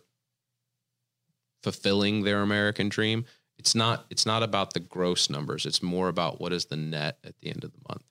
fulfilling 1.63 2.23
their 2.23 2.41
American 2.41 2.89
dream. 2.89 3.25
It's 3.57 3.73
not 3.75 4.05
it's 4.09 4.25
not 4.25 4.43
about 4.43 4.73
the 4.73 4.79
gross 4.79 5.29
numbers. 5.29 5.65
It's 5.65 5.81
more 5.81 6.07
about 6.09 6.39
what 6.41 6.53
is 6.53 6.65
the 6.65 6.75
net 6.75 7.17
at 7.23 7.35
the 7.41 7.49
end 7.49 7.63
of 7.63 7.71
the 7.71 7.79
month. 7.89 8.03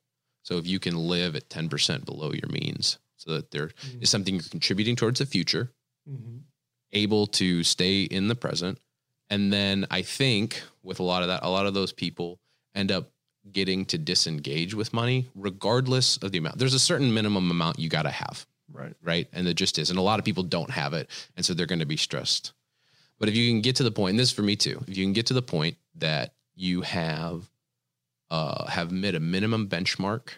So 0.42 0.58
if 0.58 0.66
you 0.66 0.78
can 0.78 0.96
live 0.96 1.36
at 1.36 1.48
10% 1.48 2.04
below 2.04 2.32
your 2.32 2.50
means 2.50 2.98
so 3.16 3.32
that 3.34 3.50
there 3.50 3.70
is 4.00 4.10
something 4.10 4.34
you're 4.34 4.42
contributing 4.50 4.94
towards 4.96 5.18
the 5.18 5.26
future, 5.26 5.72
Mhm. 6.10 6.42
able 6.92 7.26
to 7.28 7.62
stay 7.64 8.02
in 8.02 8.28
the 8.28 8.34
present. 8.34 8.78
And 9.30 9.52
then 9.52 9.86
I 9.90 10.02
think 10.02 10.62
with 10.82 11.00
a 11.00 11.02
lot 11.02 11.22
of 11.22 11.28
that, 11.28 11.42
a 11.42 11.48
lot 11.48 11.66
of 11.66 11.72
those 11.74 11.92
people 11.92 12.38
end 12.74 12.92
up 12.92 13.10
getting 13.50 13.84
to 13.86 13.98
disengage 13.98 14.74
with 14.74 14.92
money, 14.92 15.28
regardless 15.34 16.16
of 16.18 16.32
the 16.32 16.38
amount. 16.38 16.58
There's 16.58 16.74
a 16.74 16.78
certain 16.78 17.12
minimum 17.14 17.50
amount 17.50 17.78
you 17.78 17.88
got 17.88 18.02
to 18.02 18.10
have, 18.10 18.46
Right. 18.70 18.94
right? 19.02 19.28
And 19.32 19.46
it 19.48 19.54
just 19.54 19.78
is. 19.78 19.88
And 19.90 19.98
a 19.98 20.02
lot 20.02 20.18
of 20.18 20.24
people 20.24 20.42
don't 20.42 20.70
have 20.70 20.92
it. 20.94 21.08
And 21.36 21.44
so 21.44 21.54
they're 21.54 21.66
going 21.66 21.78
to 21.80 21.86
be 21.86 21.96
stressed. 21.96 22.52
But 23.18 23.28
if 23.28 23.36
you 23.36 23.48
can 23.50 23.60
get 23.60 23.76
to 23.76 23.82
the 23.84 23.90
point, 23.90 24.10
and 24.10 24.18
this 24.18 24.28
is 24.30 24.34
for 24.34 24.42
me 24.42 24.56
too, 24.56 24.82
if 24.88 24.96
you 24.96 25.04
can 25.04 25.12
get 25.12 25.26
to 25.26 25.34
the 25.34 25.42
point 25.42 25.76
that 25.96 26.34
you 26.54 26.82
have 26.82 27.50
uh, 28.30 28.66
have 28.66 28.90
met 28.90 29.14
a 29.14 29.20
minimum 29.20 29.68
benchmark 29.68 30.30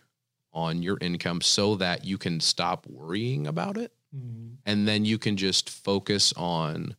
on 0.53 0.83
your 0.83 0.99
income 1.01 1.41
so 1.41 1.77
that 1.77 2.05
you 2.05 2.19
can 2.19 2.41
stop 2.41 2.87
worrying 2.87 3.47
about 3.47 3.77
it 3.79 3.93
Mhm. 4.15 4.57
and 4.67 4.89
then 4.89 5.05
you 5.05 5.19
can 5.19 5.37
just 5.37 5.69
focus 5.71 6.33
on 6.35 6.97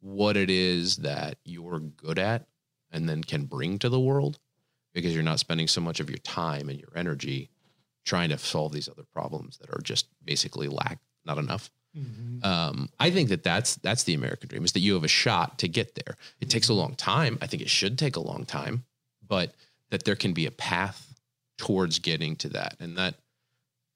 what 0.00 0.36
it 0.36 0.50
is 0.50 0.96
that 0.98 1.38
you're 1.44 1.80
good 1.80 2.18
at 2.18 2.46
and 2.90 3.08
then 3.08 3.22
can 3.24 3.46
bring 3.46 3.78
to 3.78 3.88
the 3.88 3.98
world 4.00 4.38
because 4.92 5.14
you're 5.14 5.22
not 5.22 5.38
spending 5.40 5.66
so 5.68 5.80
much 5.80 5.98
of 6.00 6.08
your 6.08 6.18
time 6.18 6.68
and 6.68 6.78
your 6.78 6.92
energy 6.96 7.50
trying 8.04 8.28
to 8.28 8.38
solve 8.38 8.72
these 8.72 8.88
other 8.88 9.04
problems 9.04 9.58
that 9.58 9.70
are 9.70 9.80
just 9.82 10.06
basically 10.24 10.68
lack 10.68 10.98
not 11.24 11.38
enough 11.38 11.70
Mhm. 11.98 12.44
um, 12.44 12.88
i 13.00 13.10
think 13.10 13.28
that 13.30 13.42
that's 13.42 13.76
that's 13.76 14.04
the 14.04 14.14
american 14.14 14.48
dream 14.48 14.64
is 14.64 14.72
that 14.72 14.80
you 14.80 14.94
have 14.94 15.04
a 15.04 15.08
shot 15.08 15.58
to 15.58 15.68
get 15.68 15.94
there 15.94 16.16
it 16.40 16.48
takes 16.50 16.68
a 16.68 16.74
long 16.74 16.94
time 16.94 17.36
i 17.42 17.46
think 17.46 17.62
it 17.62 17.68
should 17.70 17.98
take 17.98 18.16
a 18.16 18.20
long 18.20 18.44
time 18.46 18.84
but 19.26 19.54
that 19.90 20.04
there 20.04 20.16
can 20.16 20.32
be 20.32 20.46
a 20.46 20.50
path 20.50 21.14
towards 21.58 21.98
getting 21.98 22.36
to 22.36 22.48
that 22.50 22.76
and 22.80 22.96
that 22.96 23.14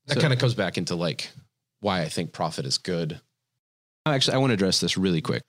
that 0.07 0.15
So- 0.15 0.21
kind 0.21 0.33
of 0.33 0.39
comes 0.39 0.55
back 0.55 0.77
into 0.79 0.95
like 0.97 1.31
why 1.81 2.03
I 2.03 2.09
think 2.09 2.33
profit 2.33 2.65
is 2.65 2.79
good. 2.79 3.21
Actually, 4.07 4.35
I 4.35 4.39
want 4.39 4.51
to 4.51 4.55
address 4.55 4.79
this 4.81 4.97
really 4.97 5.21
quick. 5.21 5.43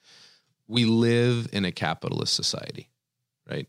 We 0.67 0.85
live 0.85 1.47
in 1.53 1.63
a 1.63 1.71
capitalist 1.71 2.33
society, 2.33 2.89
right? 3.47 3.67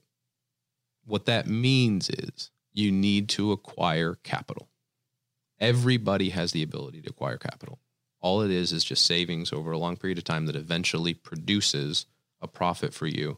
What 1.04 1.26
that 1.26 1.46
means 1.46 2.08
is 2.08 2.50
you 2.72 2.90
need 2.90 3.28
to 3.30 3.52
acquire 3.52 4.14
capital. 4.22 4.68
Everybody 5.60 6.30
has 6.30 6.52
the 6.52 6.62
ability 6.62 7.02
to 7.02 7.10
acquire 7.10 7.36
capital. 7.38 7.78
All 8.24 8.40
it 8.40 8.50
is 8.50 8.72
is 8.72 8.82
just 8.82 9.04
savings 9.04 9.52
over 9.52 9.70
a 9.70 9.78
long 9.78 9.98
period 9.98 10.16
of 10.16 10.24
time 10.24 10.46
that 10.46 10.56
eventually 10.56 11.12
produces 11.12 12.06
a 12.40 12.48
profit 12.48 12.94
for 12.94 13.06
you. 13.06 13.36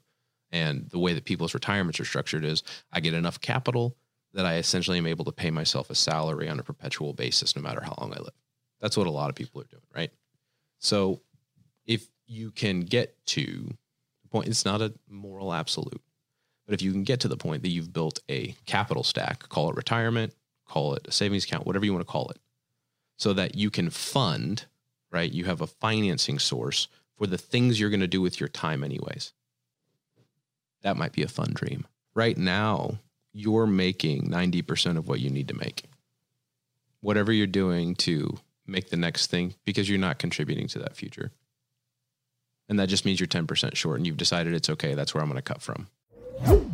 And 0.53 0.89
the 0.91 1.01
way 1.01 1.13
that 1.13 1.25
people's 1.25 1.55
retirements 1.55 1.99
are 1.99 2.05
structured 2.05 2.45
is 2.45 2.63
I 2.93 3.01
get 3.01 3.13
enough 3.13 3.41
capital 3.41 3.97
that 4.33 4.47
I 4.47 4.59
essentially 4.59 4.99
am 4.99 5.09
able 5.09 5.25
to 5.25 5.33
pay 5.33 5.51
myself 5.51 5.91
a 5.91 5.97
salary 5.97 6.49
on 6.49 6.61
a 6.61 6.63
perpetual 6.63 7.15
basis 7.15 7.57
no 7.57 7.63
matter 7.63 7.81
how 7.81 7.97
long 8.01 8.13
I 8.13 8.21
live. 8.21 8.35
That's 8.81 8.97
what 8.97 9.09
a 9.09 9.11
lot 9.11 9.29
of 9.29 9.35
people 9.35 9.61
are 9.61 9.65
doing, 9.65 9.83
right? 9.93 10.13
So 10.79 11.21
if 11.85 12.07
you 12.29 12.53
can 12.53 12.83
get 12.83 13.17
to 13.27 13.75
the 14.23 14.29
point, 14.29 14.47
it's 14.47 14.65
not 14.65 14.83
a 14.83 14.95
moral 15.09 15.53
absolute, 15.53 16.01
but 16.65 16.75
if 16.75 16.83
you 16.83 16.93
can 16.93 17.03
get 17.03 17.19
to 17.21 17.29
the 17.29 17.37
point 17.37 17.63
that 17.63 17.71
you've 17.71 17.93
built 17.93 18.21
a 18.29 18.55
capital 18.67 19.03
stack, 19.03 19.49
call 19.49 19.69
it 19.69 19.75
retirement, 19.75 20.33
call 20.65 20.95
it 20.95 21.09
a 21.09 21.13
savings 21.13 21.45
account, 21.45 21.67
whatever 21.67 21.85
you 21.85 21.93
want 21.93 22.07
to 22.07 22.13
call 22.13 22.29
it, 22.29 22.39
so 23.17 23.33
that 23.33 23.57
you 23.57 23.69
can 23.69 23.91
fund, 23.91 24.67
right? 25.17 25.33
You 25.33 25.47
have 25.47 25.63
a 25.63 25.67
financing 25.67 26.39
source 26.39 26.89
for 27.17 27.27
the 27.27 27.39
things 27.39 27.81
you're 27.81 27.89
going 27.89 28.01
to 28.01 28.07
do 28.07 28.21
with 28.21 28.39
your 28.39 28.51
time, 28.51 28.85
anyways. 28.85 29.33
That 30.83 30.99
might 30.99 31.13
be 31.13 31.23
a 31.23 31.29
fun 31.29 31.53
dream. 31.55 31.87
Right 32.15 32.37
now, 32.37 32.99
you're 33.33 33.67
making 33.67 34.29
90% 34.29 34.99
of 34.99 35.09
what 35.09 35.21
you 35.21 35.31
need 35.31 35.49
to 35.49 35.55
make. 35.55 35.85
Whatever 37.01 37.33
you're 37.33 37.47
doing 37.47 37.95
to 37.97 38.37
make 38.67 38.91
the 38.91 38.99
next 38.99 39.29
thing, 39.29 39.55
because 39.65 39.89
you're 39.89 39.99
not 39.99 40.19
contributing 40.19 40.69
to 40.69 40.79
that 40.81 40.97
future, 40.97 41.33
And 42.69 42.79
that 42.81 42.89
just 42.89 43.05
means 43.05 43.21
you're 43.21 43.27
10% 43.29 43.75
short 43.77 43.97
and 43.97 44.07
you've 44.07 44.17
decided 44.17 44.53
it's 44.53 44.71
okay. 44.71 44.95
That's 44.95 45.15
where 45.15 45.23
I'm 45.23 45.29
going 45.31 45.37
to 45.37 45.43
cut 45.43 45.63
from. 45.63 45.87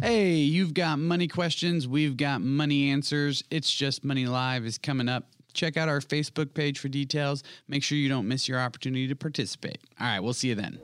Hey, 0.00 0.34
you've 0.34 0.74
got 0.74 0.98
money 0.98 1.28
questions. 1.28 1.86
We've 1.86 2.16
got 2.16 2.40
money 2.40 2.90
answers. 2.90 3.44
It's 3.50 3.72
just 3.72 4.04
Money 4.04 4.26
Live 4.26 4.64
is 4.64 4.78
coming 4.78 5.08
up. 5.08 5.28
Check 5.52 5.76
out 5.76 5.88
our 5.88 6.00
Facebook 6.00 6.54
page 6.54 6.78
for 6.78 6.88
details. 6.88 7.42
Make 7.68 7.82
sure 7.82 7.98
you 7.98 8.08
don't 8.08 8.28
miss 8.28 8.48
your 8.48 8.58
opportunity 8.60 9.08
to 9.08 9.16
participate. 9.16 9.78
All 10.00 10.06
right, 10.06 10.20
we'll 10.20 10.32
see 10.34 10.48
you 10.48 10.54
then. 10.54 10.78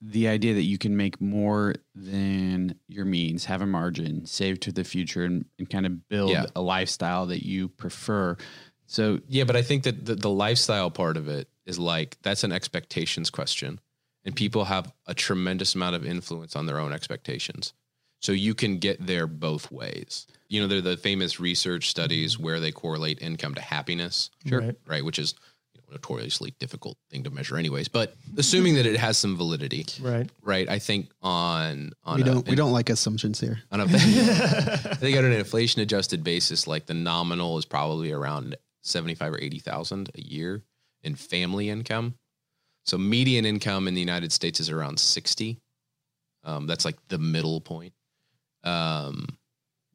The 0.00 0.28
idea 0.28 0.54
that 0.54 0.62
you 0.62 0.78
can 0.78 0.96
make 0.96 1.20
more 1.20 1.74
than 1.94 2.76
your 2.86 3.04
means, 3.04 3.46
have 3.46 3.62
a 3.62 3.66
margin, 3.66 4.26
save 4.26 4.60
to 4.60 4.72
the 4.72 4.84
future, 4.84 5.24
and, 5.24 5.44
and 5.58 5.68
kind 5.68 5.86
of 5.86 6.08
build 6.08 6.30
Yeah. 6.30 6.46
a 6.54 6.60
lifestyle 6.60 7.26
that 7.26 7.44
you 7.44 7.68
prefer. 7.68 8.36
So, 8.86 9.18
Yeah, 9.28 9.42
but 9.44 9.56
I 9.56 9.62
think 9.62 9.82
that 9.82 10.04
the, 10.06 10.14
the 10.14 10.30
lifestyle 10.30 10.90
part 10.90 11.16
of 11.16 11.26
it 11.28 11.48
is 11.66 11.80
like 11.80 12.16
that's 12.22 12.44
an 12.44 12.52
expectations 12.52 13.28
question. 13.28 13.80
And 14.24 14.36
people 14.36 14.66
have 14.66 14.92
a 15.06 15.14
tremendous 15.14 15.74
amount 15.74 15.96
of 15.96 16.06
influence 16.06 16.54
on 16.54 16.66
their 16.66 16.78
own 16.78 16.92
expectations. 16.92 17.72
So 18.20 18.32
you 18.32 18.54
can 18.54 18.78
get 18.78 19.04
there 19.04 19.26
both 19.26 19.70
ways. 19.72 20.26
You 20.48 20.60
know, 20.62 20.66
they're 20.66 20.80
the 20.80 20.96
famous 20.96 21.38
research 21.38 21.90
studies 21.90 22.38
where 22.38 22.58
they 22.60 22.72
correlate 22.72 23.20
income 23.20 23.54
to 23.54 23.60
happiness. 23.60 24.30
Right. 24.50 24.74
Right. 24.86 25.04
Which 25.04 25.18
is 25.18 25.34
you 25.74 25.80
know, 25.82 25.92
notoriously 25.92 26.54
difficult 26.58 26.96
thing 27.10 27.24
to 27.24 27.30
measure 27.30 27.56
anyways. 27.58 27.88
But 27.88 28.14
assuming 28.36 28.74
that 28.76 28.86
it 28.86 28.96
has 28.96 29.18
some 29.18 29.36
validity. 29.36 29.84
Right. 30.00 30.28
Right. 30.42 30.68
I 30.68 30.78
think 30.78 31.10
on 31.22 31.92
on 32.04 32.16
We 32.16 32.22
a- 32.22 32.24
don't 32.24 32.48
we 32.48 32.54
don't 32.56 32.72
like 32.72 32.88
assumptions 32.90 33.38
here. 33.40 33.60
on 33.70 33.80
a, 33.80 33.84
I 33.86 33.88
think 34.94 35.16
on 35.18 35.24
an 35.26 35.32
inflation 35.32 35.82
adjusted 35.82 36.24
basis, 36.24 36.66
like 36.66 36.86
the 36.86 36.94
nominal 36.94 37.58
is 37.58 37.64
probably 37.66 38.10
around 38.12 38.56
75 38.82 39.34
or 39.34 39.38
80,000 39.40 40.10
a 40.14 40.20
year 40.22 40.62
in 41.02 41.14
family 41.14 41.68
income. 41.68 42.14
So 42.84 42.96
median 42.96 43.44
income 43.44 43.86
in 43.86 43.92
the 43.94 44.00
United 44.00 44.32
States 44.32 44.60
is 44.60 44.70
around 44.70 44.98
60. 44.98 45.60
Um, 46.44 46.66
that's 46.66 46.86
like 46.86 46.96
the 47.08 47.18
middle 47.18 47.60
point. 47.60 47.92
Um, 48.64 49.26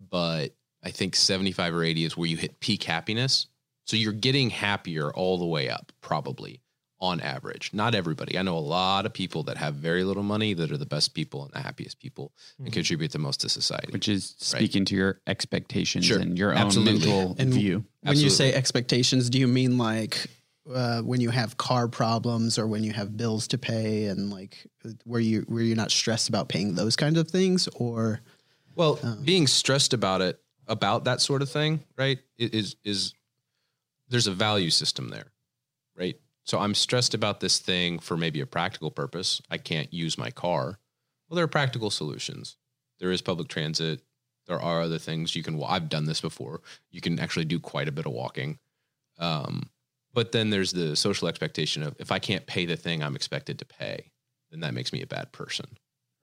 but 0.09 0.53
I 0.83 0.91
think 0.91 1.15
75 1.15 1.73
or 1.73 1.83
80 1.83 2.05
is 2.05 2.17
where 2.17 2.27
you 2.29 2.37
hit 2.37 2.59
peak 2.59 2.83
happiness. 2.83 3.47
So 3.85 3.97
you're 3.97 4.13
getting 4.13 4.49
happier 4.49 5.11
all 5.11 5.37
the 5.37 5.45
way 5.45 5.69
up, 5.69 5.91
probably 6.01 6.61
on 6.99 7.19
average. 7.19 7.71
Not 7.73 7.95
everybody. 7.95 8.37
I 8.37 8.43
know 8.43 8.57
a 8.57 8.59
lot 8.59 9.05
of 9.05 9.11
people 9.13 9.43
that 9.43 9.57
have 9.57 9.75
very 9.75 10.05
little 10.05 10.23
money 10.23 10.53
that 10.53 10.71
are 10.71 10.77
the 10.77 10.85
best 10.85 11.13
people 11.13 11.43
and 11.43 11.51
the 11.53 11.59
happiest 11.59 11.99
people 11.99 12.31
and 12.59 12.71
contribute 12.71 13.11
the 13.11 13.19
most 13.19 13.41
to 13.41 13.49
society. 13.49 13.91
which 13.91 14.07
is 14.07 14.35
speaking 14.37 14.85
to 14.85 14.95
your 14.95 15.19
expectations 15.27 16.05
Sure. 16.05 16.19
and 16.19 16.37
your 16.37 16.53
Absolutely. 16.53 17.11
own 17.11 17.27
mental 17.29 17.35
And 17.39 17.53
view. 17.53 17.83
When 18.03 18.17
you 18.17 18.29
say 18.29 18.53
expectations, 18.53 19.29
do 19.29 19.37
you 19.37 19.47
mean 19.49 19.77
like 19.77 20.27
uh, 20.73 21.01
when 21.01 21.19
you 21.19 21.29
have 21.29 21.57
car 21.57 21.89
problems 21.89 22.57
or 22.57 22.65
when 22.67 22.85
you 22.85 22.93
have 22.93 23.17
bills 23.17 23.49
to 23.49 23.57
pay 23.57 24.05
and 24.05 24.29
like 24.29 24.65
where 25.03 25.19
you 25.19 25.41
where 25.49 25.61
you're 25.61 25.75
not 25.75 25.91
stressed 25.91 26.29
about 26.29 26.47
paying 26.47 26.75
those 26.75 26.95
kinds 26.95 27.17
of 27.19 27.27
things 27.29 27.67
or 27.75 28.21
Well, 28.75 28.99
being 29.23 29.47
stressed 29.47 29.93
about 29.93 30.21
it, 30.21 30.39
about 30.67 31.03
that 31.05 31.21
sort 31.21 31.41
of 31.41 31.49
thing, 31.49 31.83
right? 31.97 32.19
Is 32.37 32.75
is 32.83 33.13
there's 34.09 34.27
a 34.27 34.33
value 34.33 34.69
system 34.69 35.09
there, 35.09 35.31
right? 35.97 36.17
So 36.45 36.59
I'm 36.59 36.75
stressed 36.75 37.13
about 37.13 37.39
this 37.39 37.59
thing 37.59 37.99
for 37.99 38.17
maybe 38.17 38.41
a 38.41 38.45
practical 38.45 38.91
purpose. 38.91 39.41
I 39.49 39.57
can't 39.57 39.93
use 39.93 40.17
my 40.17 40.29
car. 40.29 40.79
Well, 41.27 41.35
there 41.35 41.45
are 41.45 41.49
practical 41.49 41.89
solutions. 41.89 42.57
There 42.99 43.11
is 43.11 43.21
public 43.21 43.47
transit. 43.47 44.01
There 44.47 44.61
are 44.61 44.81
other 44.81 44.99
things 44.99 45.35
you 45.35 45.43
can. 45.43 45.61
I've 45.63 45.89
done 45.89 46.05
this 46.05 46.19
before. 46.19 46.61
You 46.91 47.01
can 47.01 47.19
actually 47.19 47.45
do 47.45 47.59
quite 47.59 47.87
a 47.87 47.93
bit 47.93 48.05
of 48.05 48.11
walking. 48.11 48.59
Um, 49.17 49.69
but 50.13 50.31
then 50.31 50.49
there's 50.49 50.73
the 50.73 50.95
social 50.95 51.27
expectation 51.27 51.81
of 51.81 51.95
if 51.97 52.11
I 52.11 52.19
can't 52.19 52.45
pay 52.45 52.65
the 52.65 52.75
thing 52.75 53.01
I'm 53.01 53.15
expected 53.15 53.59
to 53.59 53.65
pay, 53.65 54.11
then 54.51 54.59
that 54.59 54.73
makes 54.73 54.93
me 54.93 55.01
a 55.01 55.07
bad 55.07 55.31
person, 55.31 55.65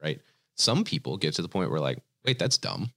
right? 0.02 0.20
Some 0.56 0.84
people 0.84 1.16
get 1.16 1.34
to 1.34 1.42
the 1.42 1.48
point 1.48 1.70
where 1.70 1.80
like, 1.80 1.98
wait, 2.24 2.38
that's 2.38 2.58
dumb. 2.58 2.90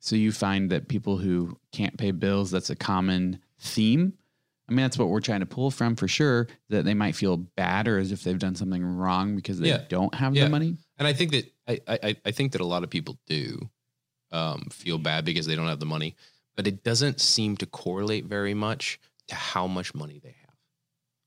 So 0.00 0.14
you 0.16 0.30
find 0.32 0.70
that 0.70 0.88
people 0.88 1.16
who 1.18 1.58
can't 1.72 1.96
pay 1.96 2.10
bills, 2.12 2.50
that's 2.50 2.70
a 2.70 2.76
common 2.76 3.40
theme. 3.58 4.12
I 4.68 4.72
mean, 4.72 4.82
that's 4.84 4.98
what 4.98 5.08
we're 5.08 5.20
trying 5.20 5.40
to 5.40 5.46
pull 5.46 5.70
from 5.70 5.96
for 5.96 6.08
sure, 6.08 6.48
that 6.70 6.84
they 6.84 6.94
might 6.94 7.14
feel 7.16 7.36
bad 7.36 7.86
or 7.88 7.98
as 7.98 8.12
if 8.12 8.22
they've 8.24 8.38
done 8.38 8.54
something 8.56 8.84
wrong 8.84 9.36
because 9.36 9.58
they 9.58 9.68
Yeah. 9.68 9.84
don't 9.88 10.14
have 10.14 10.34
Yeah. 10.34 10.44
the 10.44 10.50
money. 10.50 10.76
And 10.98 11.06
I 11.06 11.12
think 11.12 11.30
that 11.32 11.52
I, 11.68 11.80
I, 11.88 12.16
I 12.24 12.30
think 12.30 12.52
that 12.52 12.60
a 12.60 12.64
lot 12.66 12.82
of 12.84 12.90
people 12.90 13.18
do 13.26 13.68
um, 14.32 14.66
feel 14.70 14.98
bad 14.98 15.24
because 15.24 15.46
they 15.46 15.54
don't 15.56 15.66
have 15.68 15.80
the 15.80 15.86
money, 15.86 16.14
but 16.56 16.66
it 16.66 16.82
doesn't 16.84 17.20
seem 17.20 17.56
to 17.58 17.66
correlate 17.66 18.24
very 18.26 18.54
much 18.54 18.98
to 19.28 19.34
how 19.34 19.66
much 19.66 19.94
money 19.94 20.18
they 20.22 20.34
have, 20.40 20.54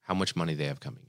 how 0.01 0.13
much 0.13 0.35
money 0.35 0.53
they 0.53 0.65
have 0.65 0.79
coming 0.79 1.03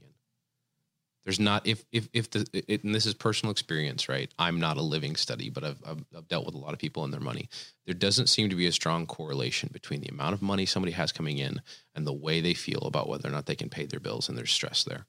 There's 1.23 1.39
not 1.39 1.67
if 1.67 1.85
if 1.91 2.09
if 2.13 2.31
the 2.31 2.47
it, 2.53 2.83
and 2.83 2.95
this 2.95 3.05
is 3.05 3.13
personal 3.13 3.51
experience, 3.51 4.09
right? 4.09 4.33
I'm 4.39 4.59
not 4.59 4.77
a 4.77 4.81
living 4.81 5.15
study, 5.15 5.49
but 5.49 5.63
I've, 5.63 5.81
I've 5.85 6.03
I've 6.17 6.27
dealt 6.27 6.45
with 6.45 6.55
a 6.55 6.59
lot 6.59 6.73
of 6.73 6.79
people 6.79 7.03
and 7.03 7.13
their 7.13 7.19
money. 7.19 7.47
There 7.85 7.93
doesn't 7.93 8.27
seem 8.27 8.49
to 8.49 8.55
be 8.55 8.65
a 8.65 8.71
strong 8.71 9.05
correlation 9.05 9.69
between 9.71 10.01
the 10.01 10.09
amount 10.09 10.33
of 10.33 10.41
money 10.41 10.65
somebody 10.65 10.93
has 10.93 11.11
coming 11.11 11.37
in 11.37 11.61
and 11.93 12.07
the 12.07 12.13
way 12.13 12.41
they 12.41 12.55
feel 12.55 12.81
about 12.81 13.07
whether 13.07 13.29
or 13.29 13.31
not 13.31 13.45
they 13.45 13.55
can 13.55 13.69
pay 13.69 13.85
their 13.85 13.99
bills, 13.99 14.29
and 14.29 14.37
there's 14.37 14.51
stress 14.51 14.83
there. 14.83 15.05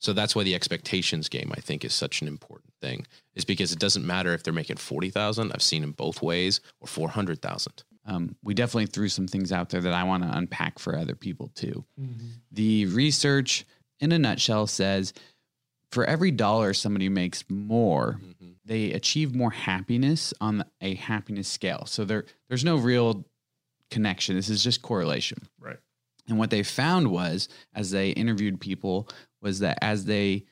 So 0.00 0.12
that's 0.12 0.36
why 0.36 0.42
the 0.42 0.54
expectations 0.54 1.30
game 1.30 1.50
I 1.56 1.60
think 1.60 1.82
is 1.82 1.94
such 1.94 2.20
an 2.20 2.28
important 2.28 2.74
thing. 2.82 3.06
Is 3.34 3.46
because 3.46 3.72
it 3.72 3.78
doesn't 3.78 4.06
matter 4.06 4.34
if 4.34 4.42
they're 4.42 4.52
making 4.52 4.76
forty 4.76 5.08
thousand. 5.08 5.52
I've 5.52 5.62
seen 5.62 5.80
them 5.80 5.92
both 5.92 6.20
ways, 6.20 6.60
or 6.80 6.86
four 6.86 7.08
hundred 7.08 7.40
thousand. 7.40 7.84
Um, 8.06 8.36
we 8.42 8.52
definitely 8.52 8.84
threw 8.84 9.08
some 9.08 9.26
things 9.26 9.50
out 9.50 9.70
there 9.70 9.80
that 9.80 9.94
I 9.94 10.04
want 10.04 10.24
to 10.24 10.36
unpack 10.36 10.78
for 10.78 10.94
other 10.94 11.14
people 11.14 11.50
too. 11.54 11.86
The 12.52 12.84
research, 12.84 13.64
in 14.00 14.12
a 14.12 14.18
nutshell, 14.18 14.66
says 14.66 15.12
for 15.90 16.04
every 16.04 16.32
dollar 16.32 16.74
somebody 16.74 17.08
makes 17.08 17.44
more, 17.48 18.18
mm-hmm. 18.20 18.52
they 18.64 18.92
achieve 18.92 19.34
more 19.34 19.52
happiness 19.52 20.34
on 20.40 20.64
a 20.80 20.94
happiness 20.94 21.48
scale. 21.48 21.84
So 21.86 22.04
there, 22.04 22.24
there's 22.48 22.64
no 22.64 22.76
real 22.76 23.24
connection. 23.90 24.34
This 24.34 24.48
is 24.48 24.62
just 24.62 24.82
correlation. 24.82 25.38
Right. 25.58 25.78
And 26.28 26.38
what 26.38 26.50
they 26.50 26.62
found 26.62 27.08
was, 27.08 27.48
as 27.74 27.90
they 27.90 28.10
interviewed 28.10 28.60
people, 28.60 29.08
was 29.40 29.60
that 29.60 29.78
as 29.82 30.06
they 30.06 30.46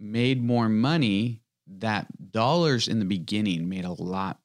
made 0.00 0.42
more 0.42 0.68
money, 0.68 1.42
that 1.66 2.06
dollars 2.30 2.88
in 2.88 2.98
the 2.98 3.04
beginning 3.04 3.68
made 3.68 3.84
a 3.84 3.92
lot 3.92 4.38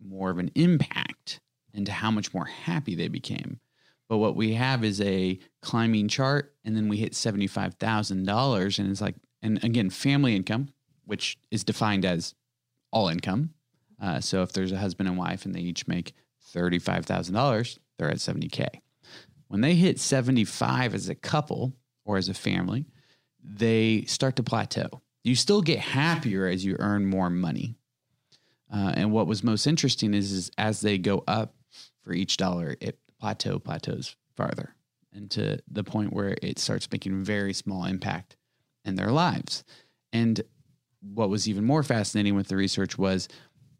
more 0.00 0.30
of 0.30 0.38
an 0.38 0.50
impact 0.54 1.40
into 1.74 1.92
how 1.92 2.10
much 2.10 2.32
more 2.32 2.46
happy 2.46 2.94
they 2.94 3.08
became. 3.08 3.60
But 4.08 4.18
what 4.18 4.36
we 4.36 4.54
have 4.54 4.84
is 4.84 5.00
a 5.00 5.38
climbing 5.62 6.08
chart, 6.08 6.54
and 6.64 6.76
then 6.76 6.88
we 6.88 6.96
hit 6.96 7.14
seventy-five 7.14 7.74
thousand 7.74 8.24
dollars, 8.24 8.78
and 8.78 8.90
it's 8.90 9.00
like, 9.00 9.16
and 9.42 9.62
again, 9.64 9.90
family 9.90 10.36
income, 10.36 10.68
which 11.04 11.36
is 11.50 11.64
defined 11.64 12.04
as 12.04 12.34
all 12.92 13.08
income. 13.08 13.50
Uh, 14.00 14.20
so 14.20 14.42
if 14.42 14.52
there's 14.52 14.72
a 14.72 14.78
husband 14.78 15.08
and 15.08 15.18
wife, 15.18 15.44
and 15.44 15.54
they 15.54 15.60
each 15.60 15.88
make 15.88 16.14
thirty-five 16.44 17.04
thousand 17.04 17.34
dollars, 17.34 17.78
they're 17.98 18.10
at 18.10 18.20
seventy 18.20 18.48
k. 18.48 18.68
When 19.48 19.60
they 19.60 19.74
hit 19.74 19.98
seventy-five 19.98 20.94
as 20.94 21.08
a 21.08 21.14
couple 21.14 21.72
or 22.04 22.16
as 22.16 22.28
a 22.28 22.34
family, 22.34 22.86
they 23.42 24.04
start 24.04 24.36
to 24.36 24.42
plateau. 24.42 25.02
You 25.24 25.34
still 25.34 25.62
get 25.62 25.80
happier 25.80 26.46
as 26.46 26.64
you 26.64 26.76
earn 26.78 27.06
more 27.06 27.30
money. 27.30 27.74
Uh, 28.72 28.92
and 28.94 29.12
what 29.12 29.26
was 29.26 29.42
most 29.42 29.66
interesting 29.66 30.14
is, 30.14 30.30
is 30.30 30.50
as 30.58 30.80
they 30.80 30.98
go 30.98 31.24
up 31.26 31.54
for 32.02 32.12
each 32.12 32.36
dollar, 32.36 32.76
it 32.80 32.98
plateau 33.18 33.58
plateaus 33.58 34.16
farther 34.36 34.74
and 35.12 35.30
to 35.30 35.58
the 35.70 35.82
point 35.84 36.12
where 36.12 36.36
it 36.42 36.58
starts 36.58 36.88
making 36.92 37.24
very 37.24 37.52
small 37.52 37.84
impact 37.84 38.36
in 38.84 38.96
their 38.96 39.10
lives. 39.10 39.64
And 40.12 40.40
what 41.00 41.30
was 41.30 41.48
even 41.48 41.64
more 41.64 41.82
fascinating 41.82 42.34
with 42.34 42.48
the 42.48 42.56
research 42.56 42.98
was 42.98 43.28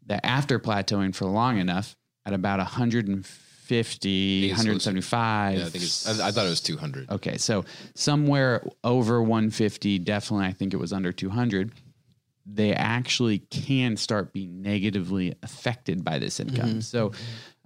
that 0.05 0.25
after 0.25 0.59
plateauing 0.59 1.13
for 1.13 1.25
long 1.25 1.57
enough, 1.57 1.95
at 2.25 2.33
about 2.33 2.59
150, 2.59 4.49
175, 4.49 5.57
Yeah, 5.57 5.65
I 5.65 5.69
think 5.69 5.83
it's. 5.83 6.19
I, 6.19 6.27
I 6.27 6.31
thought 6.31 6.45
it 6.45 6.49
was 6.49 6.61
two 6.61 6.75
hundred. 6.75 7.09
Okay, 7.09 7.37
so 7.37 7.63
somewhere 7.95 8.67
over 8.83 9.21
150, 9.21 9.99
definitely, 9.99 10.45
I 10.45 10.51
think 10.51 10.73
it 10.73 10.77
was 10.77 10.91
under 10.91 11.13
200. 11.13 11.71
They 12.45 12.73
actually 12.73 13.39
can 13.39 13.95
start 13.97 14.33
being 14.33 14.61
negatively 14.61 15.35
affected 15.41 16.03
by 16.03 16.19
this 16.19 16.39
income. 16.39 16.69
Mm-hmm. 16.69 16.79
So, 16.81 17.11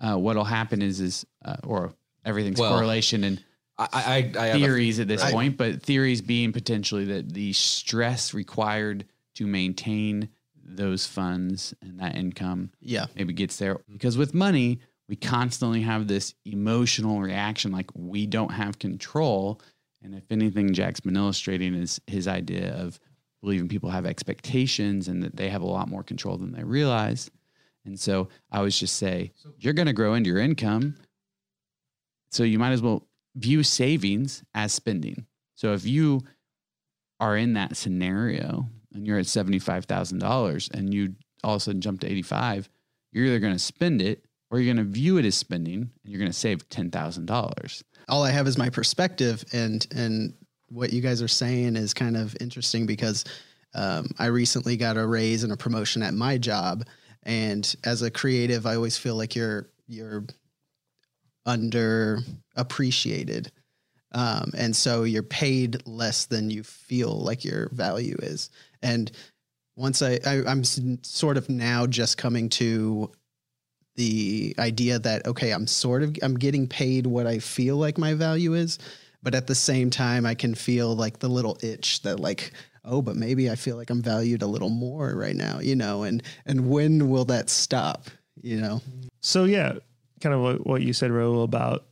uh, 0.01 0.15
what'll 0.15 0.43
happen 0.43 0.81
is, 0.81 0.99
is 0.99 1.25
uh, 1.45 1.57
or 1.63 1.93
everything's 2.25 2.59
Well, 2.59 2.73
correlation 2.73 3.23
and 3.23 3.43
I, 3.77 3.87
I, 3.93 4.39
I 4.39 4.45
have 4.47 4.55
a- 4.57 4.59
theories 4.59 4.99
at 4.99 5.07
this 5.07 5.23
point, 5.31 5.57
but 5.57 5.81
theories 5.81 6.21
being 6.21 6.51
potentially 6.51 7.05
that 7.05 7.33
the 7.33 7.53
stress 7.53 8.33
required 8.33 9.05
to 9.35 9.47
maintain 9.47 10.29
those 10.63 11.07
funds 11.07 11.73
and 11.81 11.99
that 11.99 12.15
income 12.15 12.71
yeah. 12.79 13.05
maybe 13.15 13.33
gets 13.33 13.57
there. 13.57 13.79
Because 13.91 14.17
with 14.17 14.33
money 14.33 14.79
we 15.11 15.17
constantly 15.17 15.81
have 15.81 16.07
this 16.07 16.33
emotional 16.45 17.19
reaction 17.19 17.69
like 17.71 17.89
we 17.93 18.25
don't 18.25 18.53
have 18.53 18.79
control. 18.79 19.61
And 20.01 20.15
if 20.15 20.23
anything 20.31 20.73
jack's 20.73 21.01
been 21.01 21.17
illustrating 21.17 21.75
is 21.75 21.99
his 22.07 22.29
idea 22.29 22.73
of 22.75 22.97
believing 23.41 23.67
people 23.67 23.89
have 23.89 24.05
expectations 24.05 25.09
and 25.09 25.21
that 25.23 25.35
they 25.35 25.49
have 25.49 25.61
a 25.61 25.67
lot 25.67 25.89
more 25.89 26.01
control 26.01 26.37
than 26.37 26.53
they 26.53 26.63
realize 26.63 27.29
and 27.85 27.99
so 27.99 28.29
i 28.51 28.57
always 28.57 28.77
just 28.77 28.95
say 28.95 29.31
you're 29.57 29.73
going 29.73 29.87
to 29.87 29.93
grow 29.93 30.13
into 30.13 30.29
your 30.29 30.39
income. 30.39 30.95
So 32.31 32.43
you 32.43 32.59
might 32.59 32.71
as 32.71 32.81
well 32.81 33.07
view 33.35 33.63
savings 33.63 34.43
as 34.53 34.73
spending. 34.73 35.25
So 35.55 35.73
if 35.73 35.85
you 35.85 36.21
are 37.19 37.37
in 37.37 37.53
that 37.53 37.77
scenario 37.77 38.67
and 38.93 39.05
you're 39.05 39.19
at 39.19 39.25
$75,000 39.25 40.71
and 40.71 40.93
you 40.93 41.15
all 41.43 41.55
of 41.55 41.57
a 41.57 41.59
sudden 41.59 41.81
jump 41.81 42.01
to 42.01 42.07
85, 42.07 42.69
you're 43.11 43.25
either 43.25 43.39
going 43.39 43.53
to 43.53 43.59
spend 43.59 44.01
it 44.01 44.25
or 44.49 44.59
you're 44.59 44.73
going 44.73 44.85
to 44.85 44.91
view 44.91 45.17
it 45.17 45.25
as 45.25 45.35
spending 45.35 45.75
and 45.81 45.91
you're 46.03 46.19
going 46.19 46.31
to 46.31 46.37
save 46.37 46.67
$10,000. 46.69 47.83
all 48.09 48.23
I 48.23 48.31
have 48.31 48.47
is 48.47 48.57
my 48.57 48.69
perspective, 48.69 49.43
and 49.53 49.85
and 49.95 50.33
what 50.69 50.93
you 50.93 51.01
guys 51.01 51.21
are 51.21 51.27
saying 51.27 51.75
is 51.75 51.93
kind 51.93 52.15
of 52.15 52.35
interesting 52.39 52.85
because 52.85 53.25
um, 53.73 54.07
I 54.19 54.27
recently 54.27 54.77
got 54.77 54.97
a 54.97 55.05
raise 55.05 55.43
and 55.43 55.51
a 55.51 55.57
promotion 55.57 56.01
at 56.01 56.13
my 56.13 56.37
job, 56.37 56.85
and 57.23 57.75
as 57.83 58.01
a 58.01 58.11
creative, 58.11 58.65
I 58.65 58.75
always 58.75 58.97
feel 58.97 59.15
like 59.15 59.35
you're 59.35 59.69
you're 59.87 60.25
under 61.45 62.19
appreciated. 62.55 63.51
Um, 64.13 64.51
and 64.57 64.75
so 64.75 65.03
you're 65.03 65.23
paid 65.23 65.87
less 65.87 66.25
than 66.25 66.49
you 66.49 66.63
feel 66.63 67.17
like 67.17 67.45
your 67.45 67.69
value 67.69 68.17
is. 68.21 68.49
And 68.81 69.09
once 69.77 70.01
I, 70.01 70.19
I 70.25 70.43
I'm 70.45 70.63
sort 70.63 71.37
of 71.37 71.49
now 71.49 71.87
just 71.87 72.17
coming 72.17 72.49
to 72.49 73.09
the 73.95 74.55
idea 74.57 74.99
that 74.99 75.25
okay 75.27 75.51
i'm 75.51 75.67
sort 75.67 76.01
of 76.01 76.15
i'm 76.23 76.35
getting 76.35 76.67
paid 76.67 77.05
what 77.05 77.27
i 77.27 77.39
feel 77.39 77.75
like 77.75 77.97
my 77.97 78.13
value 78.13 78.53
is 78.53 78.79
but 79.21 79.35
at 79.35 79.47
the 79.47 79.55
same 79.55 79.89
time 79.89 80.25
i 80.25 80.33
can 80.33 80.55
feel 80.55 80.95
like 80.95 81.19
the 81.19 81.27
little 81.27 81.57
itch 81.61 82.01
that 82.01 82.19
like 82.19 82.53
oh 82.83 83.01
but 83.01 83.15
maybe 83.15 83.49
i 83.49 83.55
feel 83.55 83.77
like 83.77 83.89
i'm 83.89 84.01
valued 84.01 84.41
a 84.41 84.47
little 84.47 84.69
more 84.69 85.13
right 85.15 85.35
now 85.35 85.59
you 85.59 85.75
know 85.75 86.03
and 86.03 86.23
and 86.45 86.69
when 86.69 87.09
will 87.09 87.25
that 87.25 87.49
stop 87.49 88.09
you 88.41 88.59
know? 88.59 88.81
So 89.21 89.45
yeah, 89.45 89.73
kind 90.19 90.33
of 90.33 90.41
what, 90.41 90.67
what 90.67 90.81
you 90.81 90.93
said, 90.93 91.11
Raul, 91.11 91.43
about 91.43 91.85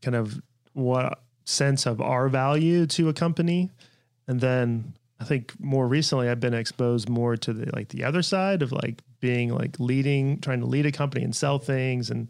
kind 0.00 0.16
of 0.16 0.40
what 0.72 1.22
sense 1.44 1.86
of 1.86 2.00
our 2.00 2.28
value 2.28 2.86
to 2.86 3.08
a 3.08 3.12
company, 3.12 3.70
and 4.26 4.40
then 4.40 4.94
I 5.20 5.24
think 5.24 5.52
more 5.60 5.86
recently 5.86 6.28
I've 6.28 6.40
been 6.40 6.54
exposed 6.54 7.08
more 7.08 7.36
to 7.36 7.52
the 7.52 7.70
like 7.72 7.88
the 7.88 8.04
other 8.04 8.22
side 8.22 8.62
of 8.62 8.72
like 8.72 9.02
being 9.20 9.54
like 9.54 9.78
leading, 9.78 10.40
trying 10.40 10.60
to 10.60 10.66
lead 10.66 10.86
a 10.86 10.92
company 10.92 11.24
and 11.24 11.34
sell 11.34 11.58
things, 11.58 12.10
and 12.10 12.28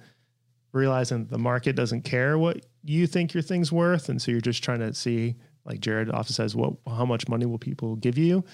realizing 0.72 1.26
the 1.26 1.38
market 1.38 1.76
doesn't 1.76 2.02
care 2.02 2.38
what 2.38 2.64
you 2.82 3.06
think 3.06 3.34
your 3.34 3.42
thing's 3.42 3.70
worth, 3.70 4.08
and 4.08 4.20
so 4.20 4.30
you're 4.30 4.40
just 4.40 4.64
trying 4.64 4.80
to 4.80 4.94
see, 4.94 5.36
like 5.64 5.80
Jared 5.80 6.10
often 6.10 6.32
says, 6.32 6.56
what 6.56 6.74
how 6.86 7.04
much 7.04 7.28
money 7.28 7.46
will 7.46 7.58
people 7.58 7.96
give 7.96 8.18
you. 8.18 8.44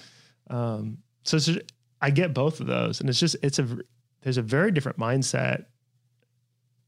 Um, 0.49 0.99
so 1.23 1.37
just, 1.37 1.59
I 2.01 2.09
get 2.11 2.33
both 2.33 2.59
of 2.59 2.67
those, 2.67 2.99
and 2.99 3.09
it's 3.09 3.19
just 3.19 3.35
it's 3.41 3.59
a 3.59 3.67
there's 4.21 4.37
a 4.37 4.41
very 4.41 4.71
different 4.71 4.97
mindset 4.97 5.65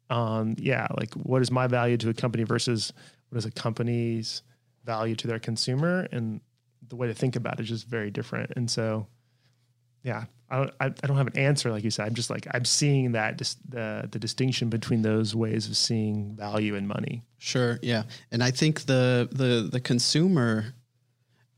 on 0.09 0.55
yeah 0.59 0.87
like 0.97 1.13
what 1.13 1.41
is 1.41 1.49
my 1.49 1.67
value 1.67 1.97
to 1.97 2.09
a 2.09 2.13
company 2.13 2.43
versus 2.43 2.91
what 3.29 3.37
is 3.37 3.45
a 3.45 3.51
company's 3.51 4.41
value 4.83 5.15
to 5.15 5.27
their 5.27 5.39
consumer 5.39 6.07
and 6.11 6.41
the 6.89 6.95
way 6.95 7.07
to 7.07 7.13
think 7.13 7.37
about 7.37 7.59
it 7.59 7.63
is 7.63 7.69
just 7.69 7.87
very 7.87 8.11
different 8.11 8.51
and 8.57 8.69
so 8.69 9.07
yeah 10.03 10.25
i 10.49 10.57
don't 10.57 10.71
i, 10.79 10.85
I 10.85 11.07
don't 11.07 11.17
have 11.17 11.27
an 11.27 11.37
answer 11.37 11.71
like 11.71 11.83
you 11.83 11.91
said. 11.91 12.07
I'm 12.07 12.13
just 12.13 12.29
like 12.29 12.47
i'm 12.53 12.65
seeing 12.65 13.11
that 13.13 13.37
dis- 13.37 13.57
the 13.67 14.07
the 14.11 14.19
distinction 14.19 14.69
between 14.69 15.01
those 15.01 15.35
ways 15.35 15.67
of 15.67 15.77
seeing 15.77 16.35
value 16.35 16.75
and 16.75 16.87
money. 16.87 17.21
Sure, 17.43 17.79
yeah, 17.81 18.03
and 18.31 18.43
I 18.43 18.51
think 18.51 18.81
the 18.81 19.27
the 19.31 19.67
the 19.71 19.79
consumer, 19.79 20.75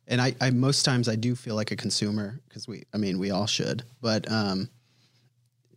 and 0.08 0.22
I, 0.22 0.34
I 0.40 0.50
most 0.52 0.84
times 0.84 1.10
I 1.10 1.16
do 1.16 1.36
feel 1.36 1.56
like 1.56 1.72
a 1.72 1.76
consumer 1.76 2.40
because 2.48 2.70
we, 2.70 2.84
I 2.94 2.98
mean, 2.98 3.20
we 3.20 3.32
all 3.32 3.48
should, 3.48 3.84
but 4.02 4.32
um, 4.32 4.70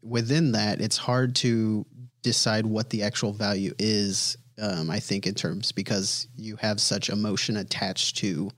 within 0.02 0.52
that, 0.52 0.80
it's 0.80 0.96
hard 0.96 1.34
to 1.36 1.84
decide 2.22 2.66
what 2.66 2.88
the 2.90 3.02
actual 3.02 3.32
value 3.32 3.74
is. 3.80 4.38
Um, 4.62 4.90
I 4.90 5.00
think 5.00 5.26
in 5.26 5.34
terms 5.34 5.72
because 5.72 6.28
you 6.36 6.54
have 6.56 6.80
such 6.80 7.10
emotion 7.10 7.56
attached 7.56 8.18
to 8.18 8.50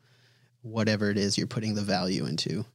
whatever 0.60 1.08
it 1.08 1.16
is 1.16 1.38
you're 1.38 1.46
putting 1.46 1.74
the 1.74 1.80
value 1.80 2.26
into, 2.26 2.66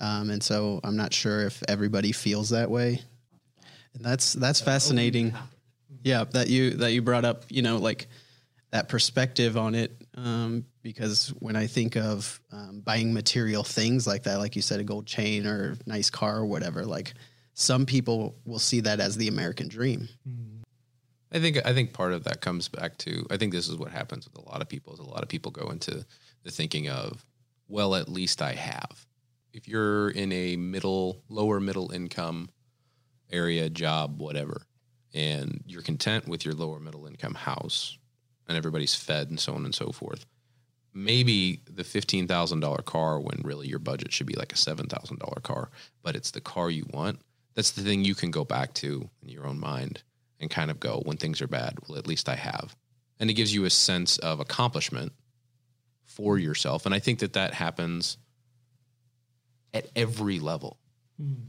um, 0.00 0.30
and 0.30 0.42
so 0.42 0.80
I'm 0.84 0.96
not 0.96 1.12
sure 1.12 1.44
if 1.46 1.62
everybody 1.68 2.12
feels 2.12 2.50
that 2.50 2.70
way, 2.70 3.00
and 3.94 4.04
that's 4.04 4.32
that's 4.32 4.60
fascinating. 4.60 5.34
yeah 6.04 6.24
that 6.32 6.48
you 6.48 6.70
that 6.70 6.92
you 6.92 7.02
brought 7.02 7.24
up 7.24 7.44
you 7.48 7.62
know 7.62 7.76
like 7.78 8.06
that 8.70 8.88
perspective 8.88 9.56
on 9.56 9.74
it 9.74 9.90
um, 10.14 10.64
because 10.82 11.28
when 11.40 11.56
i 11.56 11.66
think 11.66 11.96
of 11.96 12.40
um, 12.52 12.80
buying 12.84 13.12
material 13.12 13.64
things 13.64 14.06
like 14.06 14.22
that 14.22 14.38
like 14.38 14.54
you 14.54 14.62
said 14.62 14.78
a 14.80 14.84
gold 14.84 15.04
chain 15.06 15.46
or 15.46 15.76
nice 15.86 16.08
car 16.08 16.38
or 16.38 16.46
whatever 16.46 16.86
like 16.86 17.12
some 17.54 17.84
people 17.84 18.36
will 18.44 18.60
see 18.60 18.80
that 18.80 19.00
as 19.00 19.16
the 19.16 19.28
american 19.28 19.68
dream. 19.68 20.08
I 21.32 21.38
think 21.38 21.58
I 21.64 21.72
think 21.74 21.92
part 21.92 22.12
of 22.12 22.24
that 22.24 22.40
comes 22.40 22.68
back 22.68 22.96
to 22.98 23.26
I 23.30 23.36
think 23.36 23.52
this 23.52 23.68
is 23.68 23.76
what 23.76 23.90
happens 23.90 24.26
with 24.26 24.38
a 24.44 24.48
lot 24.48 24.62
of 24.62 24.68
people 24.68 24.92
is 24.94 24.98
a 24.98 25.04
lot 25.04 25.22
of 25.22 25.28
people 25.28 25.50
go 25.52 25.70
into 25.70 26.04
the 26.42 26.50
thinking 26.50 26.88
of 26.88 27.24
well 27.68 27.94
at 27.94 28.08
least 28.08 28.40
I 28.42 28.54
have. 28.54 29.06
If 29.52 29.68
you're 29.68 30.10
in 30.10 30.32
a 30.32 30.56
middle 30.56 31.22
lower 31.28 31.60
middle 31.60 31.90
income 31.92 32.50
area 33.30 33.70
job 33.70 34.20
whatever 34.20 34.62
and 35.14 35.62
you're 35.66 35.82
content 35.82 36.28
with 36.28 36.44
your 36.44 36.54
lower 36.54 36.80
middle 36.80 37.06
income 37.06 37.34
house 37.34 37.98
and 38.48 38.56
everybody's 38.56 38.94
fed 38.94 39.28
and 39.28 39.38
so 39.38 39.54
on 39.54 39.64
and 39.64 39.74
so 39.74 39.90
forth. 39.90 40.26
Maybe 40.92 41.62
the 41.66 41.84
$15,000 41.84 42.84
car 42.84 43.20
when 43.20 43.40
really 43.44 43.68
your 43.68 43.78
budget 43.78 44.12
should 44.12 44.26
be 44.26 44.34
like 44.34 44.52
a 44.52 44.56
$7,000 44.56 45.42
car, 45.44 45.70
but 46.02 46.16
it's 46.16 46.32
the 46.32 46.40
car 46.40 46.68
you 46.68 46.86
want. 46.92 47.20
That's 47.54 47.70
the 47.70 47.82
thing 47.82 48.04
you 48.04 48.16
can 48.16 48.32
go 48.32 48.44
back 48.44 48.74
to 48.74 49.08
in 49.22 49.28
your 49.28 49.46
own 49.46 49.60
mind 49.60 50.02
and 50.40 50.50
kind 50.50 50.70
of 50.70 50.80
go 50.80 51.02
when 51.04 51.16
things 51.16 51.40
are 51.40 51.46
bad 51.46 51.78
well 51.86 51.98
at 51.98 52.06
least 52.06 52.28
i 52.28 52.34
have 52.34 52.74
and 53.20 53.30
it 53.30 53.34
gives 53.34 53.54
you 53.54 53.64
a 53.64 53.70
sense 53.70 54.18
of 54.18 54.40
accomplishment 54.40 55.12
for 56.06 56.38
yourself 56.38 56.86
and 56.86 56.94
i 56.94 56.98
think 56.98 57.20
that 57.20 57.34
that 57.34 57.54
happens 57.54 58.16
at 59.74 59.86
every 59.96 60.38
level 60.38 60.78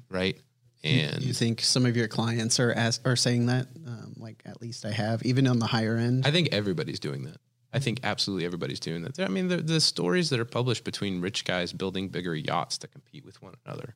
right? 0.09 0.37
And 0.83 1.21
you 1.21 1.33
think 1.33 1.61
some 1.61 1.85
of 1.85 1.95
your 1.95 2.07
clients 2.07 2.59
are 2.59 2.71
as, 2.71 2.99
are 3.05 3.15
saying 3.15 3.45
that? 3.45 3.67
Um, 3.85 4.13
like 4.17 4.41
at 4.45 4.61
least 4.61 4.83
i 4.83 4.91
have 4.91 5.23
even 5.23 5.47
on 5.47 5.59
the 5.59 5.67
higher 5.67 5.95
end? 5.95 6.25
I 6.25 6.31
think 6.31 6.49
everybody's 6.51 6.99
doing 6.99 7.23
that. 7.23 7.37
I 7.71 7.79
think 7.79 7.99
absolutely 8.03 8.45
everybody's 8.45 8.79
doing 8.79 9.03
that. 9.03 9.19
I 9.19 9.27
mean 9.27 9.47
the, 9.47 9.57
the 9.57 9.79
stories 9.79 10.29
that 10.31 10.39
are 10.39 10.45
published 10.45 10.83
between 10.83 11.21
rich 11.21 11.45
guys 11.45 11.71
building 11.71 12.09
bigger 12.09 12.35
yachts 12.35 12.77
to 12.79 12.87
compete 12.87 13.23
with 13.23 13.41
one 13.41 13.53
another 13.65 13.95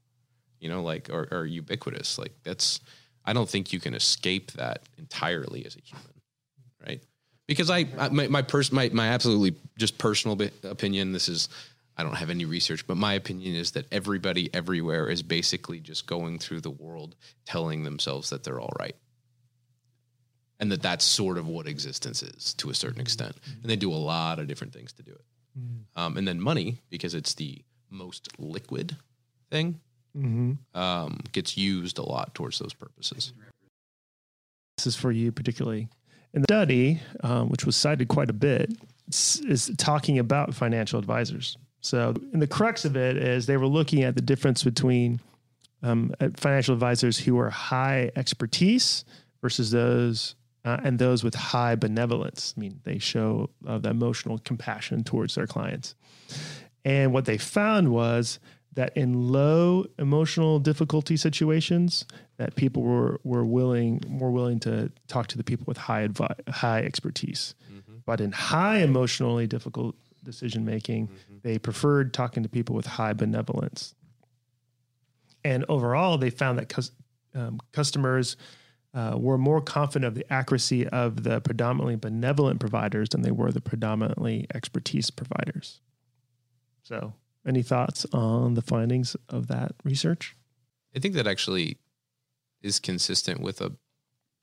you 0.59 0.69
know 0.69 0.81
like 0.81 1.09
are, 1.09 1.27
are 1.31 1.45
ubiquitous. 1.45 2.17
Like 2.17 2.33
that's 2.43 2.79
i 3.25 3.33
don't 3.33 3.49
think 3.49 3.73
you 3.73 3.79
can 3.79 3.93
escape 3.95 4.51
that 4.53 4.83
entirely 4.97 5.65
as 5.65 5.75
a 5.75 5.81
human 5.81 6.21
right? 6.85 7.01
Because 7.47 7.69
i, 7.69 7.85
I 7.97 8.09
my 8.09 8.27
my, 8.27 8.41
pers- 8.43 8.71
my 8.71 8.89
my 8.93 9.07
absolutely 9.07 9.59
just 9.77 9.97
personal 9.97 10.35
bi- 10.35 10.51
opinion 10.63 11.11
this 11.11 11.27
is 11.27 11.49
i 11.97 12.03
don't 12.03 12.15
have 12.15 12.29
any 12.29 12.45
research 12.45 12.85
but 12.87 12.97
my 12.97 13.13
opinion 13.13 13.55
is 13.55 13.71
that 13.71 13.85
everybody 13.91 14.49
everywhere 14.53 15.09
is 15.09 15.21
basically 15.23 15.79
just 15.79 16.07
going 16.07 16.39
through 16.39 16.61
the 16.61 16.69
world 16.71 17.15
telling 17.45 17.83
themselves 17.83 18.29
that 18.29 18.43
they're 18.43 18.59
all 18.59 18.73
right. 18.79 18.95
And 20.59 20.71
that 20.71 20.81
that's 20.81 21.03
sort 21.03 21.37
of 21.37 21.47
what 21.47 21.67
existence 21.67 22.23
is 22.23 22.53
to 22.55 22.69
a 22.69 22.73
certain 22.73 23.01
extent. 23.01 23.35
And 23.61 23.69
they 23.69 23.75
do 23.75 23.91
a 23.91 23.95
lot 23.95 24.39
of 24.39 24.47
different 24.47 24.73
things 24.73 24.93
to 24.93 25.03
do 25.03 25.11
it. 25.11 25.25
Um, 25.95 26.17
and 26.17 26.27
then 26.27 26.39
money 26.39 26.79
because 26.89 27.13
it's 27.13 27.33
the 27.33 27.61
most 27.89 28.29
liquid 28.39 28.95
thing 29.51 29.79
um, 30.73 31.19
gets 31.33 31.57
used 31.57 31.97
a 31.97 32.03
lot 32.03 32.33
towards 32.33 32.57
those 32.59 32.73
purposes. 32.73 33.33
This 34.77 34.87
is 34.87 34.95
for 34.95 35.11
you 35.11 35.31
particularly. 35.31 35.89
And 36.33 36.43
the 36.43 36.53
study, 36.53 37.01
um, 37.21 37.49
which 37.49 37.65
was 37.65 37.75
cited 37.75 38.07
quite 38.07 38.29
a 38.29 38.33
bit, 38.33 38.71
is 39.07 39.71
talking 39.77 40.19
about 40.19 40.53
financial 40.53 40.99
advisors. 40.99 41.57
So, 41.85 42.15
and 42.33 42.41
the 42.41 42.47
crux 42.47 42.83
of 42.83 42.97
it 42.97 43.15
is 43.15 43.45
they 43.45 43.57
were 43.57 43.67
looking 43.67 44.01
at 44.01 44.15
the 44.15 44.21
difference 44.21 44.63
between 44.63 45.19
um, 45.83 46.13
financial 46.35 46.73
advisors 46.73 47.19
who 47.19 47.37
are 47.37 47.51
high 47.51 48.09
expertise 48.15 49.05
versus 49.39 49.69
those 49.69 50.33
uh, 50.65 50.77
and 50.83 50.97
those 50.97 51.23
with 51.23 51.35
high 51.35 51.75
benevolence. 51.75 52.55
I 52.57 52.59
mean, 52.59 52.79
they 52.85 52.97
show 52.97 53.51
uh, 53.67 53.77
the 53.77 53.91
emotional 53.91 54.39
compassion 54.39 55.03
towards 55.03 55.35
their 55.35 55.45
clients. 55.45 55.93
And 56.83 57.13
what 57.13 57.25
they 57.25 57.37
found 57.37 57.89
was 57.89 58.39
that 58.73 58.97
in 58.97 59.31
low 59.31 59.85
emotional 59.99 60.57
difficulty 60.57 61.17
situations, 61.17 62.05
that 62.37 62.55
people 62.55 62.81
were 62.81 63.19
were 63.23 63.45
willing 63.45 64.01
more 64.07 64.31
willing 64.31 64.59
to 64.61 64.91
talk 65.07 65.27
to 65.27 65.37
the 65.37 65.43
people 65.43 65.65
with 65.67 65.77
high 65.77 66.07
advi- 66.07 66.49
high 66.49 66.79
expertise. 66.79 67.53
But 68.07 68.21
in 68.21 68.31
high 68.31 68.79
emotionally 68.79 69.45
difficult 69.45 69.95
decision 70.25 70.65
making, 70.65 71.09
they 71.43 71.57
preferred 71.57 72.13
talking 72.13 72.43
to 72.43 72.49
people 72.49 72.75
with 72.75 72.85
high 72.85 73.13
benevolence. 73.13 73.95
And 75.43 75.63
overall, 75.69 76.17
they 76.17 76.31
found 76.31 76.57
that 76.57 76.69
cus- 76.69 76.91
um, 77.33 77.59
customers 77.71 78.35
uh, 78.95 79.15
were 79.17 79.37
more 79.37 79.61
confident 79.61 80.05
of 80.05 80.15
the 80.15 80.25
accuracy 80.33 80.87
of 80.87 81.23
the 81.23 81.41
predominantly 81.41 81.97
benevolent 81.97 82.59
providers 82.59 83.09
than 83.09 83.21
they 83.21 83.31
were 83.31 83.51
the 83.51 83.61
predominantly 83.61 84.47
expertise 84.53 85.11
providers. 85.11 85.81
So, 86.83 87.13
any 87.45 87.61
thoughts 87.61 88.05
on 88.13 88.53
the 88.53 88.61
findings 88.61 89.15
of 89.29 89.47
that 89.47 89.73
research? 89.83 90.35
I 90.95 90.99
think 90.99 91.13
that 91.15 91.27
actually 91.27 91.77
is 92.61 92.79
consistent 92.79 93.41
with 93.41 93.61
a 93.61 93.73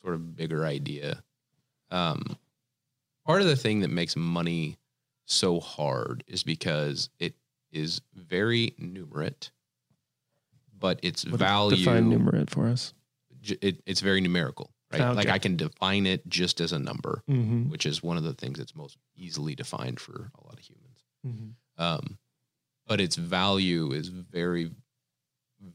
sort 0.03 0.15
of 0.15 0.37
bigger 0.37 0.65
idea. 0.67 1.23
Um, 1.91 2.37
part 3.27 3.41
of 3.41 3.49
the 3.49 3.57
thing 3.57 3.81
that 3.81 3.91
makes 3.91 4.17
money 4.17 4.77
so 5.27 5.61
hard 5.61 6.25
is 6.27 6.43
because 6.43 7.09
it 7.19 7.35
is 7.71 8.01
very 8.15 8.75
numerate, 8.81 9.51
but 10.79 11.01
its 11.03 11.25
What- 11.25 11.39
value 11.39 11.77
Define 11.77 12.11
numerate 12.11 12.51
for 12.51 12.67
us. 12.69 12.93
it, 13.43 13.83
it's 13.87 14.01
very 14.01 14.21
numerical, 14.21 14.73
right? 14.93 15.01
Okay. 15.01 15.13
Like 15.15 15.29
I 15.29 15.39
can 15.39 15.57
define 15.57 16.07
it 16.07 16.27
just 16.29 16.61
as 16.61 16.73
a 16.73 16.79
number, 16.79 17.23
Mm-hmm. 17.29 17.71
which 17.71 17.87
is 17.87 18.03
one 18.03 18.17
of 18.17 18.25
the 18.25 18.35
things 18.35 18.59
that's 18.59 18.75
most 18.75 18.99
easily 19.17 19.55
defined 19.55 20.01
for 20.01 20.31
a 20.39 20.45
lot 20.45 20.59
of 20.59 20.61
humans. 20.61 21.05
Mm-hmm. 21.27 21.83
Um, 21.83 22.19
but 22.87 23.01
its 23.01 23.17
value 23.17 23.93
is 23.93 24.09
very, 24.09 24.71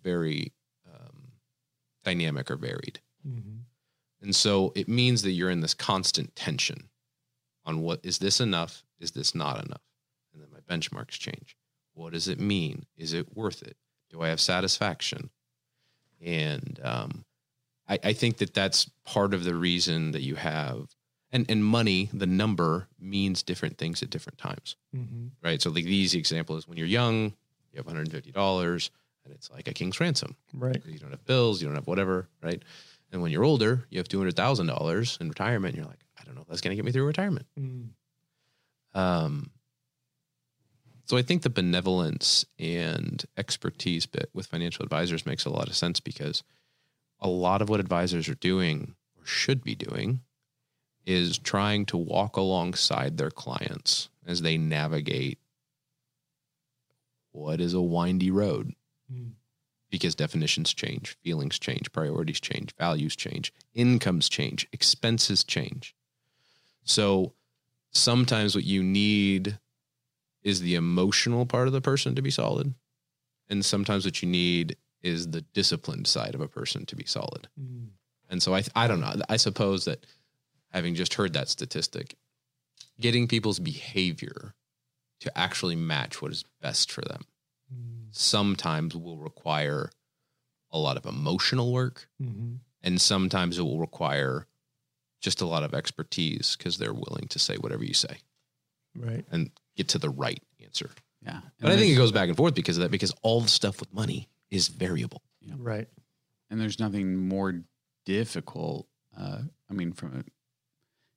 very 0.03 0.53
um, 0.85 1.31
dynamic 2.03 2.51
or 2.51 2.57
varied. 2.57 2.99
Mm-hmm. 3.27 3.59
And 4.21 4.35
so 4.35 4.71
it 4.75 4.87
means 4.87 5.21
that 5.23 5.31
you're 5.31 5.49
in 5.49 5.61
this 5.61 5.73
constant 5.73 6.35
tension 6.35 6.89
on 7.67 7.81
what 7.81 7.99
is 8.03 8.17
this 8.17 8.39
enough? 8.39 8.83
Is 8.99 9.11
this 9.11 9.35
not 9.35 9.63
enough? 9.63 9.81
And 10.33 10.41
then 10.41 10.49
my 10.51 10.59
benchmarks 10.75 11.11
change. 11.19 11.55
What 11.93 12.13
does 12.13 12.27
it 12.27 12.39
mean? 12.39 12.85
Is 12.97 13.13
it 13.13 13.35
worth 13.37 13.61
it? 13.61 13.77
Do 14.09 14.21
I 14.23 14.29
have 14.29 14.39
satisfaction? 14.39 15.29
And 16.23 16.79
um, 16.83 17.25
I, 17.87 17.99
I 18.03 18.13
think 18.13 18.37
that 18.37 18.53
that's 18.53 18.89
part 19.05 19.33
of 19.33 19.43
the 19.43 19.55
reason 19.55 20.11
that 20.11 20.21
you 20.21 20.35
have, 20.35 20.87
and, 21.31 21.45
and 21.49 21.63
money, 21.63 22.09
the 22.13 22.25
number 22.25 22.87
means 22.99 23.43
different 23.43 23.77
things 23.77 24.01
at 24.01 24.09
different 24.09 24.37
times, 24.39 24.75
Mm-hmm. 24.95 25.27
right? 25.43 25.61
So, 25.61 25.69
like 25.69 25.83
the 25.83 25.93
easy 25.95 26.17
example 26.17 26.55
is 26.57 26.67
when 26.67 26.77
you're 26.77 26.87
young, 26.87 27.33
you 27.71 27.77
have 27.77 27.85
$150 27.85 28.89
and 29.25 29.33
it's 29.35 29.51
like 29.51 29.67
a 29.67 29.73
king's 29.73 29.99
ransom 29.99 30.35
Right. 30.53 30.81
you 30.87 30.97
don't 30.99 31.11
have 31.11 31.25
bills, 31.25 31.61
you 31.61 31.67
don't 31.67 31.75
have 31.75 31.85
whatever, 31.87 32.29
right? 32.41 32.63
And 33.11 33.21
when 33.21 33.31
you're 33.31 33.43
older, 33.43 33.85
you 33.89 33.99
have 33.99 34.07
two 34.07 34.17
hundred 34.17 34.35
thousand 34.35 34.67
dollars 34.67 35.17
in 35.21 35.29
retirement. 35.29 35.75
And 35.75 35.83
you're 35.83 35.89
like, 35.89 36.05
don't 36.27 36.35
know 36.35 36.41
if 36.41 36.47
that's 36.47 36.61
going 36.61 36.71
to 36.71 36.75
get 36.75 36.85
me 36.85 36.91
through 36.91 37.05
retirement. 37.05 37.47
Mm. 37.59 37.89
Um, 38.93 39.51
so 41.05 41.17
I 41.17 41.21
think 41.21 41.41
the 41.41 41.49
benevolence 41.49 42.45
and 42.59 43.23
expertise 43.37 44.05
bit 44.05 44.29
with 44.33 44.45
financial 44.47 44.83
advisors 44.83 45.25
makes 45.25 45.45
a 45.45 45.49
lot 45.49 45.67
of 45.67 45.75
sense 45.75 45.99
because 45.99 46.43
a 47.19 47.29
lot 47.29 47.61
of 47.61 47.69
what 47.69 47.79
advisors 47.79 48.27
are 48.27 48.35
doing 48.35 48.95
or 49.17 49.25
should 49.25 49.63
be 49.63 49.73
doing 49.75 50.21
is 51.05 51.37
trying 51.37 51.85
to 51.85 51.97
walk 51.97 52.35
alongside 52.35 53.17
their 53.17 53.31
clients 53.31 54.09
as 54.25 54.41
they 54.41 54.57
navigate 54.57 55.39
what 57.31 57.61
is 57.61 57.73
a 57.73 57.81
windy 57.81 58.31
road 58.31 58.73
Mm. 59.11 59.31
because 59.89 60.15
definitions 60.15 60.73
change, 60.73 61.17
feelings 61.23 61.57
change, 61.57 61.89
priorities 61.93 62.41
change, 62.41 62.75
values 62.75 63.15
change, 63.15 63.53
incomes 63.73 64.27
change, 64.27 64.67
expenses 64.73 65.45
change. 65.45 65.95
So 66.87 67.33
sometimes 67.91 68.55
what 68.55 68.63
you 68.63 68.81
need 68.83 69.59
is 70.43 70.61
the 70.61 70.75
emotional 70.75 71.45
part 71.45 71.67
of 71.67 71.73
the 71.73 71.81
person 71.81 72.15
to 72.15 72.21
be 72.21 72.31
solid. 72.31 72.73
And 73.49 73.63
sometimes 73.65 74.05
what 74.05 74.21
you 74.21 74.27
need 74.29 74.77
is 75.01 75.29
the 75.31 75.41
disciplined 75.41 76.07
side 76.07 76.33
of 76.35 76.41
a 76.41 76.47
person 76.47 76.85
to 76.87 76.95
be 76.95 77.05
solid. 77.05 77.47
Mm. 77.59 77.89
And 78.29 78.41
so 78.43 78.55
I, 78.55 78.63
I 78.75 78.87
don't 78.87 78.99
know. 79.01 79.13
I 79.29 79.37
suppose 79.37 79.85
that 79.85 80.05
having 80.71 80.95
just 80.95 81.13
heard 81.15 81.33
that 81.33 81.47
statistic, 81.49 82.15
getting 82.99 83.27
people's 83.27 83.59
behavior 83.59 84.53
to 85.21 85.37
actually 85.37 85.75
match 85.75 86.21
what 86.21 86.31
is 86.31 86.43
best 86.61 86.91
for 86.91 87.01
them 87.01 87.23
Mm. 87.73 88.07
sometimes 88.15 88.95
will 88.95 89.17
require 89.17 89.89
a 90.71 90.77
lot 90.79 90.95
of 90.95 91.05
emotional 91.05 91.73
work 91.73 92.07
Mm-hmm. 92.23 92.53
and 92.81 93.01
sometimes 93.01 93.59
it 93.59 93.63
will 93.63 93.77
require 93.81 94.47
just 95.21 95.41
a 95.41 95.45
lot 95.45 95.63
of 95.63 95.73
expertise 95.73 96.55
because 96.55 96.77
they're 96.77 96.93
willing 96.93 97.27
to 97.29 97.39
say 97.39 97.55
whatever 97.55 97.83
you 97.83 97.93
say 97.93 98.17
Right. 98.95 99.25
and 99.31 99.51
get 99.75 99.87
to 99.89 99.97
the 99.99 100.09
right 100.09 100.41
answer. 100.63 100.89
Yeah. 101.23 101.41
But 101.59 101.71
I 101.71 101.77
think 101.77 101.91
it 101.91 101.95
goes 101.97 102.11
back 102.11 102.27
and 102.29 102.37
forth 102.37 102.53
because 102.55 102.77
of 102.77 102.83
that, 102.83 102.91
because 102.91 103.13
all 103.23 103.41
the 103.41 103.47
stuff 103.47 103.79
with 103.79 103.93
money 103.93 104.27
is 104.51 104.67
variable. 104.67 105.21
Right. 105.55 105.87
and 106.49 106.59
there's 106.61 106.79
nothing 106.79 107.27
more 107.27 107.61
difficult. 108.05 108.87
Uh, 109.17 109.41
I 109.69 109.73
mean, 109.73 109.91
from 109.93 110.13
a, 110.19 110.23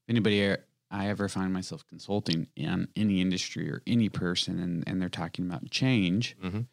anybody 0.09 0.57
I 0.91 1.09
ever 1.09 1.29
find 1.29 1.53
myself 1.53 1.87
consulting 1.87 2.49
in 2.57 2.89
any 2.97 3.21
industry 3.21 3.71
or 3.71 3.83
any 3.87 4.09
person, 4.09 4.59
and, 4.59 4.83
and 4.89 5.01
they're 5.01 5.09
talking 5.09 5.47
about 5.47 5.71
change, 5.71 6.37
Mhm. 6.43 6.67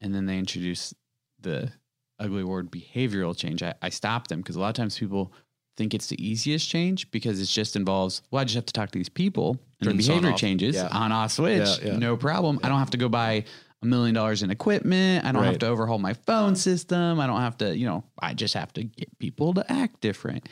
and 0.00 0.14
then 0.14 0.26
they 0.26 0.38
introduce 0.38 0.92
the 1.40 1.72
ugly 2.18 2.44
word 2.44 2.70
behavioral 2.70 3.36
change, 3.36 3.62
I, 3.62 3.74
I 3.80 3.88
stop 3.90 4.28
them 4.28 4.40
because 4.40 4.56
a 4.56 4.60
lot 4.60 4.68
of 4.68 4.74
times 4.74 4.98
people 4.98 5.32
think 5.78 5.94
it's 5.94 6.08
the 6.08 6.22
easiest 6.22 6.68
change 6.68 7.10
because 7.10 7.40
it 7.40 7.46
just 7.46 7.74
involves 7.76 8.20
well, 8.30 8.42
I 8.42 8.44
just 8.44 8.56
have 8.56 8.66
to 8.66 8.72
talk 8.74 8.90
to 8.90 8.98
these 8.98 9.08
people 9.08 9.58
and 9.80 9.88
Turn 9.88 9.96
the 9.96 10.02
this 10.02 10.08
on, 10.10 10.20
behavior 10.20 10.36
changes 10.36 10.74
Yeah. 10.76 10.88
on 10.90 11.12
off 11.12 11.32
switch, 11.32 11.66
Yeah, 11.80 11.92
yeah. 11.92 11.96
no 11.98 12.16
problem. 12.18 12.58
I 12.62 12.68
don't 12.68 12.80
have 12.80 12.90
to 12.90 12.98
go 12.98 13.08
buy 13.08 13.44
a 13.80 13.86
million 13.86 14.14
dollars 14.14 14.42
in 14.42 14.50
equipment. 14.50 15.24
I 15.24 15.32
don't 15.32 15.44
have 15.44 15.60
to 15.60 15.68
overhaul 15.68 15.98
my 15.98 16.12
phone 16.14 16.56
system. 16.56 17.20
I 17.20 17.26
don't 17.28 17.40
have 17.40 17.56
to, 17.58 17.74
you 17.76 17.86
know, 17.86 18.02
I 18.20 18.34
just 18.34 18.54
have 18.54 18.72
to 18.74 18.82
get 18.82 19.16
people 19.20 19.54
to 19.54 19.72
act 19.72 20.00
different. 20.00 20.48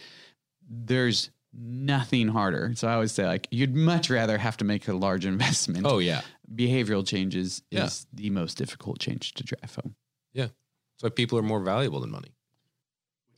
There's 0.68 1.30
nothing 1.52 2.28
harder. 2.28 2.72
So 2.76 2.86
I 2.86 2.94
always 2.94 3.12
say, 3.12 3.26
like, 3.26 3.48
you'd 3.50 3.74
much 3.74 4.10
rather 4.10 4.38
have 4.38 4.56
to 4.58 4.64
make 4.64 4.86
a 4.88 4.92
large 4.92 5.26
investment. 5.34 5.86
Oh, 5.86 5.98
yeah. 5.98 6.20
Behavioral 6.54 7.04
changes 7.06 7.62
is 7.72 8.06
the 8.12 8.30
most 8.30 8.58
difficult 8.58 9.00
change 9.00 9.32
to 9.34 9.42
drive 9.44 9.74
home. 9.74 9.96
Yeah. 10.32 10.48
So 11.00 11.10
people 11.10 11.36
are 11.38 11.42
more 11.42 11.60
valuable 11.60 11.98
than 12.00 12.10
money 12.10 12.28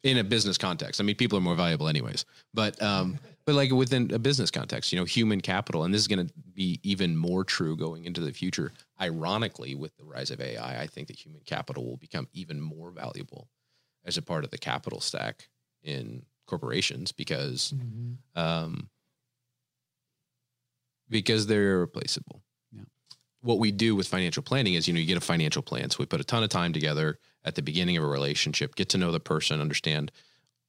in 0.02 0.16
a 0.18 0.24
business 0.24 0.56
context. 0.58 1.00
I 1.00 1.04
mean, 1.04 1.16
people 1.16 1.36
are 1.38 1.42
more 1.42 1.54
valuable 1.54 1.88
anyways, 1.88 2.24
but, 2.54 2.80
um, 2.82 3.18
but 3.44 3.54
like 3.54 3.70
within 3.72 4.12
a 4.12 4.18
business 4.18 4.50
context, 4.50 4.92
you 4.92 4.98
know, 4.98 5.04
human 5.04 5.40
capital, 5.40 5.84
and 5.84 5.92
this 5.92 6.00
is 6.00 6.08
going 6.08 6.26
to 6.26 6.32
be 6.54 6.80
even 6.82 7.16
more 7.16 7.44
true 7.44 7.76
going 7.76 8.04
into 8.04 8.20
the 8.20 8.32
future. 8.32 8.72
Ironically, 9.00 9.74
with 9.74 9.96
the 9.96 10.04
rise 10.04 10.30
of 10.30 10.40
AI, 10.40 10.80
I 10.82 10.86
think 10.86 11.08
that 11.08 11.16
human 11.18 11.40
capital 11.44 11.84
will 11.86 11.96
become 11.96 12.28
even 12.32 12.60
more 12.60 12.90
valuable 12.90 13.48
as 14.04 14.16
a 14.16 14.22
part 14.22 14.44
of 14.44 14.50
the 14.50 14.58
capital 14.58 15.00
stack 15.00 15.48
in 15.82 16.22
corporations 16.46 17.12
because, 17.12 17.72
Mm-hmm. 17.76 18.40
um, 18.40 18.88
because 21.10 21.46
they're 21.46 21.72
irreplaceable. 21.72 22.42
What 23.48 23.58
we 23.58 23.72
do 23.72 23.96
with 23.96 24.06
financial 24.06 24.42
planning 24.42 24.74
is, 24.74 24.86
you 24.86 24.92
know, 24.92 25.00
you 25.00 25.06
get 25.06 25.16
a 25.16 25.22
financial 25.22 25.62
plan. 25.62 25.88
So 25.88 25.96
we 26.00 26.04
put 26.04 26.20
a 26.20 26.24
ton 26.24 26.42
of 26.42 26.50
time 26.50 26.74
together 26.74 27.18
at 27.46 27.54
the 27.54 27.62
beginning 27.62 27.96
of 27.96 28.04
a 28.04 28.06
relationship, 28.06 28.74
get 28.74 28.90
to 28.90 28.98
know 28.98 29.10
the 29.10 29.20
person, 29.20 29.58
understand 29.58 30.12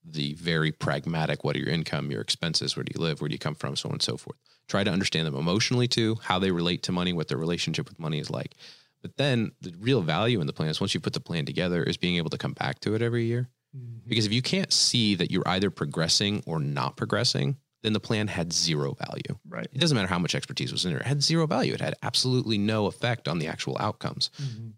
the 0.02 0.34
very 0.36 0.72
pragmatic 0.72 1.44
what 1.44 1.58
are 1.58 1.60
your 1.60 1.68
income, 1.68 2.10
your 2.10 2.22
expenses, 2.22 2.78
where 2.78 2.86
do 2.86 2.94
you 2.96 3.02
live, 3.02 3.20
where 3.20 3.28
do 3.28 3.34
you 3.34 3.40
come 3.40 3.54
from, 3.54 3.76
so 3.76 3.90
on 3.90 3.96
and 3.96 4.02
so 4.02 4.16
forth. 4.16 4.38
Try 4.70 4.86
to 4.86 4.92
understand 4.92 5.28
them 5.28 5.36
emotionally 5.36 5.90
too, 5.90 6.20
how 6.24 6.40
they 6.40 6.52
relate 6.52 6.82
to 6.84 6.94
money, 6.94 7.12
what 7.12 7.28
their 7.28 7.38
relationship 7.38 7.90
with 7.90 8.00
money 8.00 8.18
is 8.18 8.30
like. 8.30 8.56
But 9.02 9.18
then 9.18 9.52
the 9.60 9.74
real 9.78 10.00
value 10.02 10.40
in 10.40 10.48
the 10.48 10.54
plan 10.54 10.70
is 10.70 10.80
once 10.80 10.94
you 10.94 11.02
put 11.02 11.12
the 11.12 11.20
plan 11.20 11.44
together, 11.46 11.84
is 11.84 11.98
being 11.98 12.16
able 12.16 12.30
to 12.30 12.38
come 12.38 12.54
back 12.54 12.80
to 12.80 12.96
it 12.96 13.02
every 13.02 13.26
year. 13.26 13.50
Mm-hmm. 13.76 14.08
Because 14.08 14.26
if 14.26 14.32
you 14.32 14.42
can't 14.42 14.72
see 14.72 15.16
that 15.16 15.32
you're 15.32 15.48
either 15.50 15.70
progressing 15.70 16.44
or 16.46 16.62
not 16.62 16.96
progressing, 16.96 17.58
then 17.84 17.94
the 17.94 18.00
plan 18.00 18.28
had 18.28 18.52
zero 18.52 18.94
value. 18.94 19.38
Right. 19.48 19.68
It 19.72 19.80
doesn't 19.80 19.96
matter 19.96 20.08
how 20.08 20.20
much 20.20 20.36
expertise 20.36 20.72
was 20.72 20.84
in 20.86 20.92
there. 20.92 21.00
It 21.00 21.06
had 21.08 21.24
zero 21.24 21.48
value. 21.48 21.74
It 21.74 21.82
had 21.82 21.96
absolutely 22.04 22.58
no 22.58 22.88
effect 22.88 23.28
on 23.28 23.40
the 23.40 23.48
actual 23.48 23.78
outcomes. 23.80 24.30
Mm-hmm. 24.42 24.70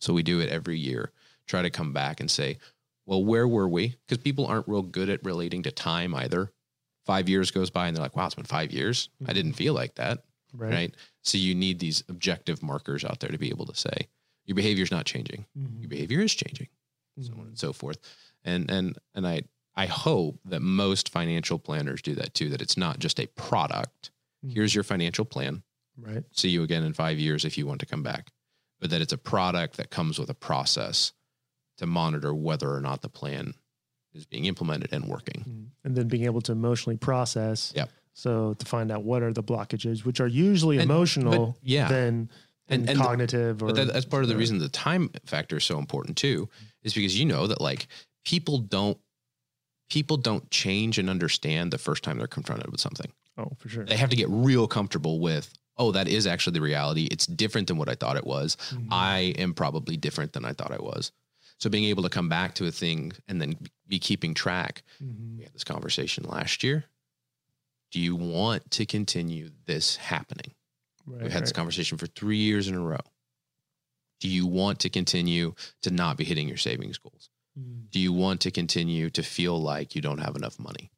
So 0.00 0.12
we 0.12 0.22
do 0.22 0.40
it 0.40 0.48
every 0.50 0.78
year. 0.78 1.10
Try 1.46 1.62
to 1.62 1.70
come 1.70 1.92
back 1.92 2.20
and 2.20 2.30
say, 2.30 2.58
well, 3.06 3.24
where 3.24 3.48
were 3.48 3.68
we? 3.68 3.96
Because 4.06 4.22
people 4.22 4.46
aren't 4.46 4.68
real 4.68 4.82
good 4.82 5.08
at 5.08 5.24
relating 5.24 5.62
to 5.62 5.70
time 5.70 6.14
either. 6.14 6.52
Five 7.06 7.28
years 7.28 7.50
goes 7.50 7.70
by 7.70 7.86
and 7.88 7.96
they're 7.96 8.02
like, 8.02 8.14
wow, 8.16 8.26
it's 8.26 8.34
been 8.34 8.44
five 8.44 8.70
years. 8.70 9.08
I 9.26 9.32
didn't 9.32 9.54
feel 9.54 9.72
like 9.72 9.94
that. 9.94 10.24
Right. 10.52 10.72
Right. 10.72 10.94
So 11.22 11.38
you 11.38 11.54
need 11.54 11.78
these 11.78 12.04
objective 12.08 12.62
markers 12.62 13.04
out 13.04 13.20
there 13.20 13.30
to 13.30 13.38
be 13.38 13.48
able 13.48 13.66
to 13.66 13.74
say, 13.74 14.08
your 14.44 14.54
behavior's 14.54 14.90
not 14.90 15.04
changing. 15.06 15.46
Mhm. 15.58 15.80
Your 15.80 15.88
behavior 15.88 16.20
is 16.20 16.34
changing 16.34 16.68
so 17.20 17.32
on 17.32 17.38
Mhm. 17.38 17.46
and 17.48 17.58
so 17.58 17.72
forth. 17.72 17.98
And 18.44 18.70
and 18.70 18.96
and 19.14 19.26
I 19.26 19.42
I 19.78 19.86
hope 19.86 20.40
that 20.44 20.60
most 20.60 21.08
financial 21.08 21.58
planners 21.58 22.02
do 22.02 22.14
that 22.16 22.34
too. 22.34 22.48
That 22.50 22.60
it's 22.60 22.76
not 22.76 22.98
just 22.98 23.20
a 23.20 23.26
product. 23.28 24.10
Mhm. 24.44 24.52
Here's 24.54 24.74
your 24.74 24.82
financial 24.84 25.24
plan. 25.24 25.62
Right. 25.96 26.24
See 26.32 26.48
you 26.50 26.64
again 26.64 26.82
in 26.82 26.92
five 26.94 27.18
years 27.18 27.44
if 27.44 27.56
you 27.56 27.64
want 27.66 27.78
to 27.80 27.86
come 27.86 28.02
back. 28.02 28.32
But 28.80 28.90
that 28.90 29.00
it's 29.00 29.12
a 29.12 29.18
product 29.18 29.76
that 29.76 29.90
comes 29.90 30.18
with 30.18 30.30
a 30.30 30.34
process 30.34 31.12
to 31.78 31.86
monitor 31.86 32.34
whether 32.34 32.72
or 32.74 32.80
not 32.80 33.02
the 33.02 33.08
plan 33.08 33.54
is 34.12 34.26
being 34.26 34.46
implemented 34.46 34.92
and 34.92 35.04
working. 35.06 35.44
Mhm. 35.48 35.66
And 35.84 35.96
then 35.96 36.08
being 36.08 36.24
able 36.24 36.40
to 36.42 36.52
emotionally 36.52 36.96
process. 36.96 37.72
Yep. 37.76 37.90
So 38.14 38.54
to 38.54 38.66
find 38.66 38.90
out 38.90 39.04
what 39.04 39.22
are 39.22 39.32
the 39.32 39.44
blockages, 39.44 40.04
which 40.04 40.18
are 40.20 40.26
usually 40.26 40.78
And- 40.78 40.90
emotional 40.90 41.56
yeah. 41.62 41.86
than, 41.88 42.30
And- 42.66 42.88
and 42.88 42.98
the- 42.98 43.02
cognitive 43.04 43.62
or 43.62 43.66
But 43.66 43.76
that, 43.76 43.92
that's 43.92 44.06
part 44.06 44.24
of 44.24 44.28
the 44.28 44.34
or- 44.34 44.38
reason 44.38 44.58
the 44.58 44.68
time 44.68 45.10
factor 45.24 45.58
is 45.58 45.64
so 45.64 45.78
important 45.78 46.16
too, 46.16 46.48
is 46.82 46.94
because 46.94 47.16
you 47.16 47.26
know 47.26 47.46
that 47.46 47.60
like 47.60 47.86
people 48.24 48.58
don't 48.58 48.98
people 49.88 50.16
don't 50.16 50.50
change 50.50 50.98
and 50.98 51.08
understand 51.10 51.70
the 51.72 51.78
first 51.78 52.02
time 52.04 52.18
they're 52.18 52.26
confronted 52.26 52.70
with 52.70 52.80
something. 52.80 53.12
Oh, 53.38 53.52
for 53.58 53.68
sure. 53.68 53.84
they 53.84 53.96
have 53.96 54.10
to 54.10 54.16
get 54.16 54.28
real 54.28 54.66
comfortable 54.66 55.20
with 55.20 55.52
oh 55.76 55.92
that 55.92 56.08
is 56.08 56.26
actually 56.26 56.54
the 56.54 56.60
reality 56.60 57.06
it's 57.08 57.24
different 57.24 57.68
than 57.68 57.76
what 57.76 57.88
i 57.88 57.94
thought 57.94 58.16
it 58.16 58.26
was 58.26 58.56
Mhm. 58.72 58.88
i 58.90 59.18
am 59.38 59.54
probably 59.54 59.96
different 59.96 60.32
than 60.32 60.44
i 60.44 60.52
thought 60.52 60.72
i 60.72 60.76
was 60.82 61.12
so 61.58 61.70
being 61.70 61.84
able 61.84 62.02
to 62.02 62.08
come 62.08 62.28
back 62.28 62.54
to 62.56 62.66
a 62.66 62.72
thing 62.72 63.12
and 63.28 63.40
then 63.40 63.54
be 63.86 64.00
keeping 64.00 64.34
track 64.34 64.82
Mhm. 65.00 65.36
we 65.38 65.44
had 65.44 65.52
this 65.54 65.62
conversation 65.62 66.24
last 66.24 66.64
year 66.64 66.86
do 67.92 68.00
you 68.00 68.16
want 68.16 68.68
to 68.72 68.84
continue 68.84 69.50
this 69.66 69.94
happening 69.96 70.52
Right, 71.06 71.22
we've 71.22 71.32
had 71.32 71.44
this 71.44 71.52
conversation 71.52 71.96
for 71.96 72.08
three 72.08 72.38
years 72.38 72.66
in 72.66 72.74
a 72.74 72.80
row 72.80 73.04
Do 74.20 74.28
you 74.28 74.48
want 74.48 74.80
to 74.80 74.90
continue 74.90 75.54
to 75.82 75.92
not 75.92 76.16
be 76.16 76.24
hitting 76.24 76.48
your 76.48 76.56
savings 76.56 76.98
goals? 76.98 77.30
Do 77.90 77.98
you 78.00 78.12
want 78.12 78.40
to 78.42 78.50
continue 78.50 79.10
to 79.10 79.22
feel 79.22 79.60
like 79.60 79.94
you 79.94 80.02
don't 80.02 80.18
have 80.18 80.36
enough 80.36 80.58
money? 80.58 80.90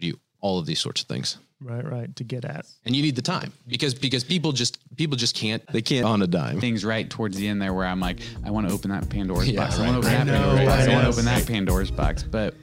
Do 0.00 0.06
you 0.06 0.18
all 0.40 0.58
of 0.58 0.66
these 0.66 0.80
sorts 0.80 1.02
of 1.02 1.08
things? 1.08 1.38
Right, 1.60 1.84
right. 1.84 2.14
To 2.16 2.24
get 2.24 2.44
at. 2.44 2.66
And 2.84 2.94
you 2.94 3.02
need 3.02 3.16
the 3.16 3.22
time 3.22 3.52
because 3.66 3.92
because 3.94 4.22
people 4.24 4.52
just 4.52 4.78
people 4.96 5.16
just 5.16 5.34
can't 5.34 5.66
they 5.72 5.82
can't 5.82 6.06
on 6.06 6.22
a 6.22 6.26
dime. 6.26 6.60
things 6.60 6.84
right 6.84 7.08
towards 7.10 7.36
the 7.36 7.48
end 7.48 7.60
there 7.60 7.74
where 7.74 7.86
I'm 7.86 8.00
like, 8.00 8.20
I 8.44 8.50
want 8.50 8.68
to 8.68 8.74
open 8.74 8.90
that 8.90 9.08
Pandora's 9.08 9.50
Yeah, 9.50 9.64
box. 9.64 9.78
I 9.78 9.90
want 9.90 10.04
right. 10.04 10.12
to 10.12 10.18
open 10.18 10.26
that 10.26 10.40
know, 10.40 10.56
Pandora's 10.56 10.66
box. 10.68 10.88
I 10.88 10.90
I 10.90 10.94
want 10.94 11.04
to 11.04 11.08
open 11.10 11.24
that 11.24 11.46
Pandora's 11.46 11.90
box, 11.90 12.22
but 12.22 12.54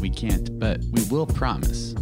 we 0.00 0.10
can't. 0.10 0.58
But 0.58 0.80
we 0.90 1.02
will 1.04 1.26
promise. 1.26 1.94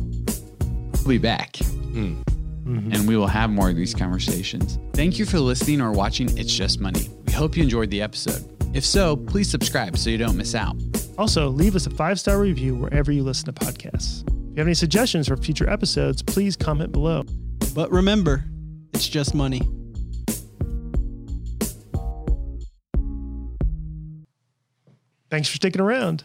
We'll 1.05 1.09
be 1.09 1.19
back. 1.19 1.53
Mm-hmm. 1.55 2.93
And 2.93 3.09
we 3.09 3.17
will 3.17 3.27
have 3.27 3.51
more 3.51 3.71
of 3.71 3.77
these 3.77 3.95
conversations. 3.95 4.79
Thank 4.93 5.19
you 5.19 5.25
for 5.27 5.41
listening 5.41 5.81
or 5.81 5.91
watching 5.93 6.37
It's 6.39 6.53
Just 6.53 6.79
Money. 6.81 7.09
We 7.27 7.33
hope 7.33 7.57
you 7.57 7.63
enjoyed 7.65 7.91
the 7.91 8.01
episode. 8.03 8.60
If 8.73 8.85
so, 8.85 9.17
please 9.17 9.51
subscribe 9.51 9.97
so 9.99 10.11
you 10.11 10.19
don't 10.19 10.37
miss 10.37 10.55
out. 10.55 10.77
Also, 11.19 11.49
leave 11.49 11.75
us 11.75 11.87
a 11.87 11.91
five 11.91 12.21
star 12.21 12.41
review 12.41 12.75
wherever 12.75 13.11
you 13.11 13.23
listen 13.23 13.53
to 13.53 13.53
podcasts. 13.53 14.23
If 14.23 14.57
you 14.57 14.59
have 14.59 14.67
any 14.67 14.75
suggestions 14.75 15.29
for 15.29 15.37
future 15.37 15.69
episodes, 15.69 16.23
please 16.23 16.57
comment 16.57 16.93
below. 16.93 17.25
But 17.75 17.91
remember, 17.91 18.45
it's 18.93 19.09
just 19.09 19.35
money. 19.35 19.63
Thanks 25.31 25.49
for 25.49 25.57
sticking 25.57 25.81
around. 25.81 26.25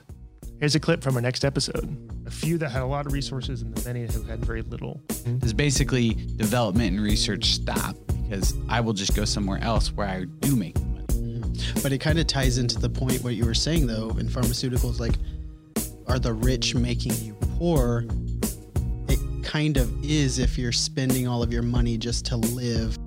Here's 0.60 0.74
a 0.74 0.80
clip 0.80 1.04
from 1.04 1.16
our 1.16 1.22
next 1.22 1.46
episode. 1.46 1.96
A 2.26 2.32
few 2.32 2.58
that 2.58 2.70
had 2.70 2.82
a 2.82 2.86
lot 2.88 3.06
of 3.06 3.12
resources 3.12 3.62
and 3.62 3.76
the 3.76 3.88
many 3.88 4.12
who 4.12 4.24
had 4.24 4.44
very 4.44 4.62
little. 4.62 5.02
Does 5.40 5.54
basically 5.54 6.14
development 6.38 6.94
and 6.96 7.04
research 7.04 7.46
stop 7.46 7.96
because 8.24 8.56
I 8.70 8.80
will 8.82 8.94
just 8.94 9.16
go 9.16 9.26
somewhere 9.26 9.60
else 9.62 9.92
where 9.92 10.08
I 10.08 10.26
do 10.40 10.56
make. 10.56 10.76
But 11.82 11.92
it 11.92 12.00
kind 12.00 12.20
of 12.20 12.28
ties 12.28 12.58
into 12.58 12.80
the 12.80 12.90
point 12.90 13.24
what 13.24 13.36
you 13.36 13.46
were 13.46 13.54
saying 13.54 13.88
though 13.88 14.10
in 14.18 14.28
pharmaceuticals 14.28 15.00
like 15.00 15.16
are 16.08 16.20
the 16.20 16.34
rich 16.34 16.76
making 16.76 17.14
you 17.16 17.34
poor? 17.58 18.06
It 19.08 19.20
kind 19.44 19.78
of 19.78 20.04
is 20.04 20.40
if 20.40 20.58
you're 20.58 20.72
spending 20.72 21.28
all 21.28 21.42
of 21.42 21.52
your 21.52 21.64
money 21.64 21.98
just 21.98 22.26
to 22.28 22.38
live 22.38 22.98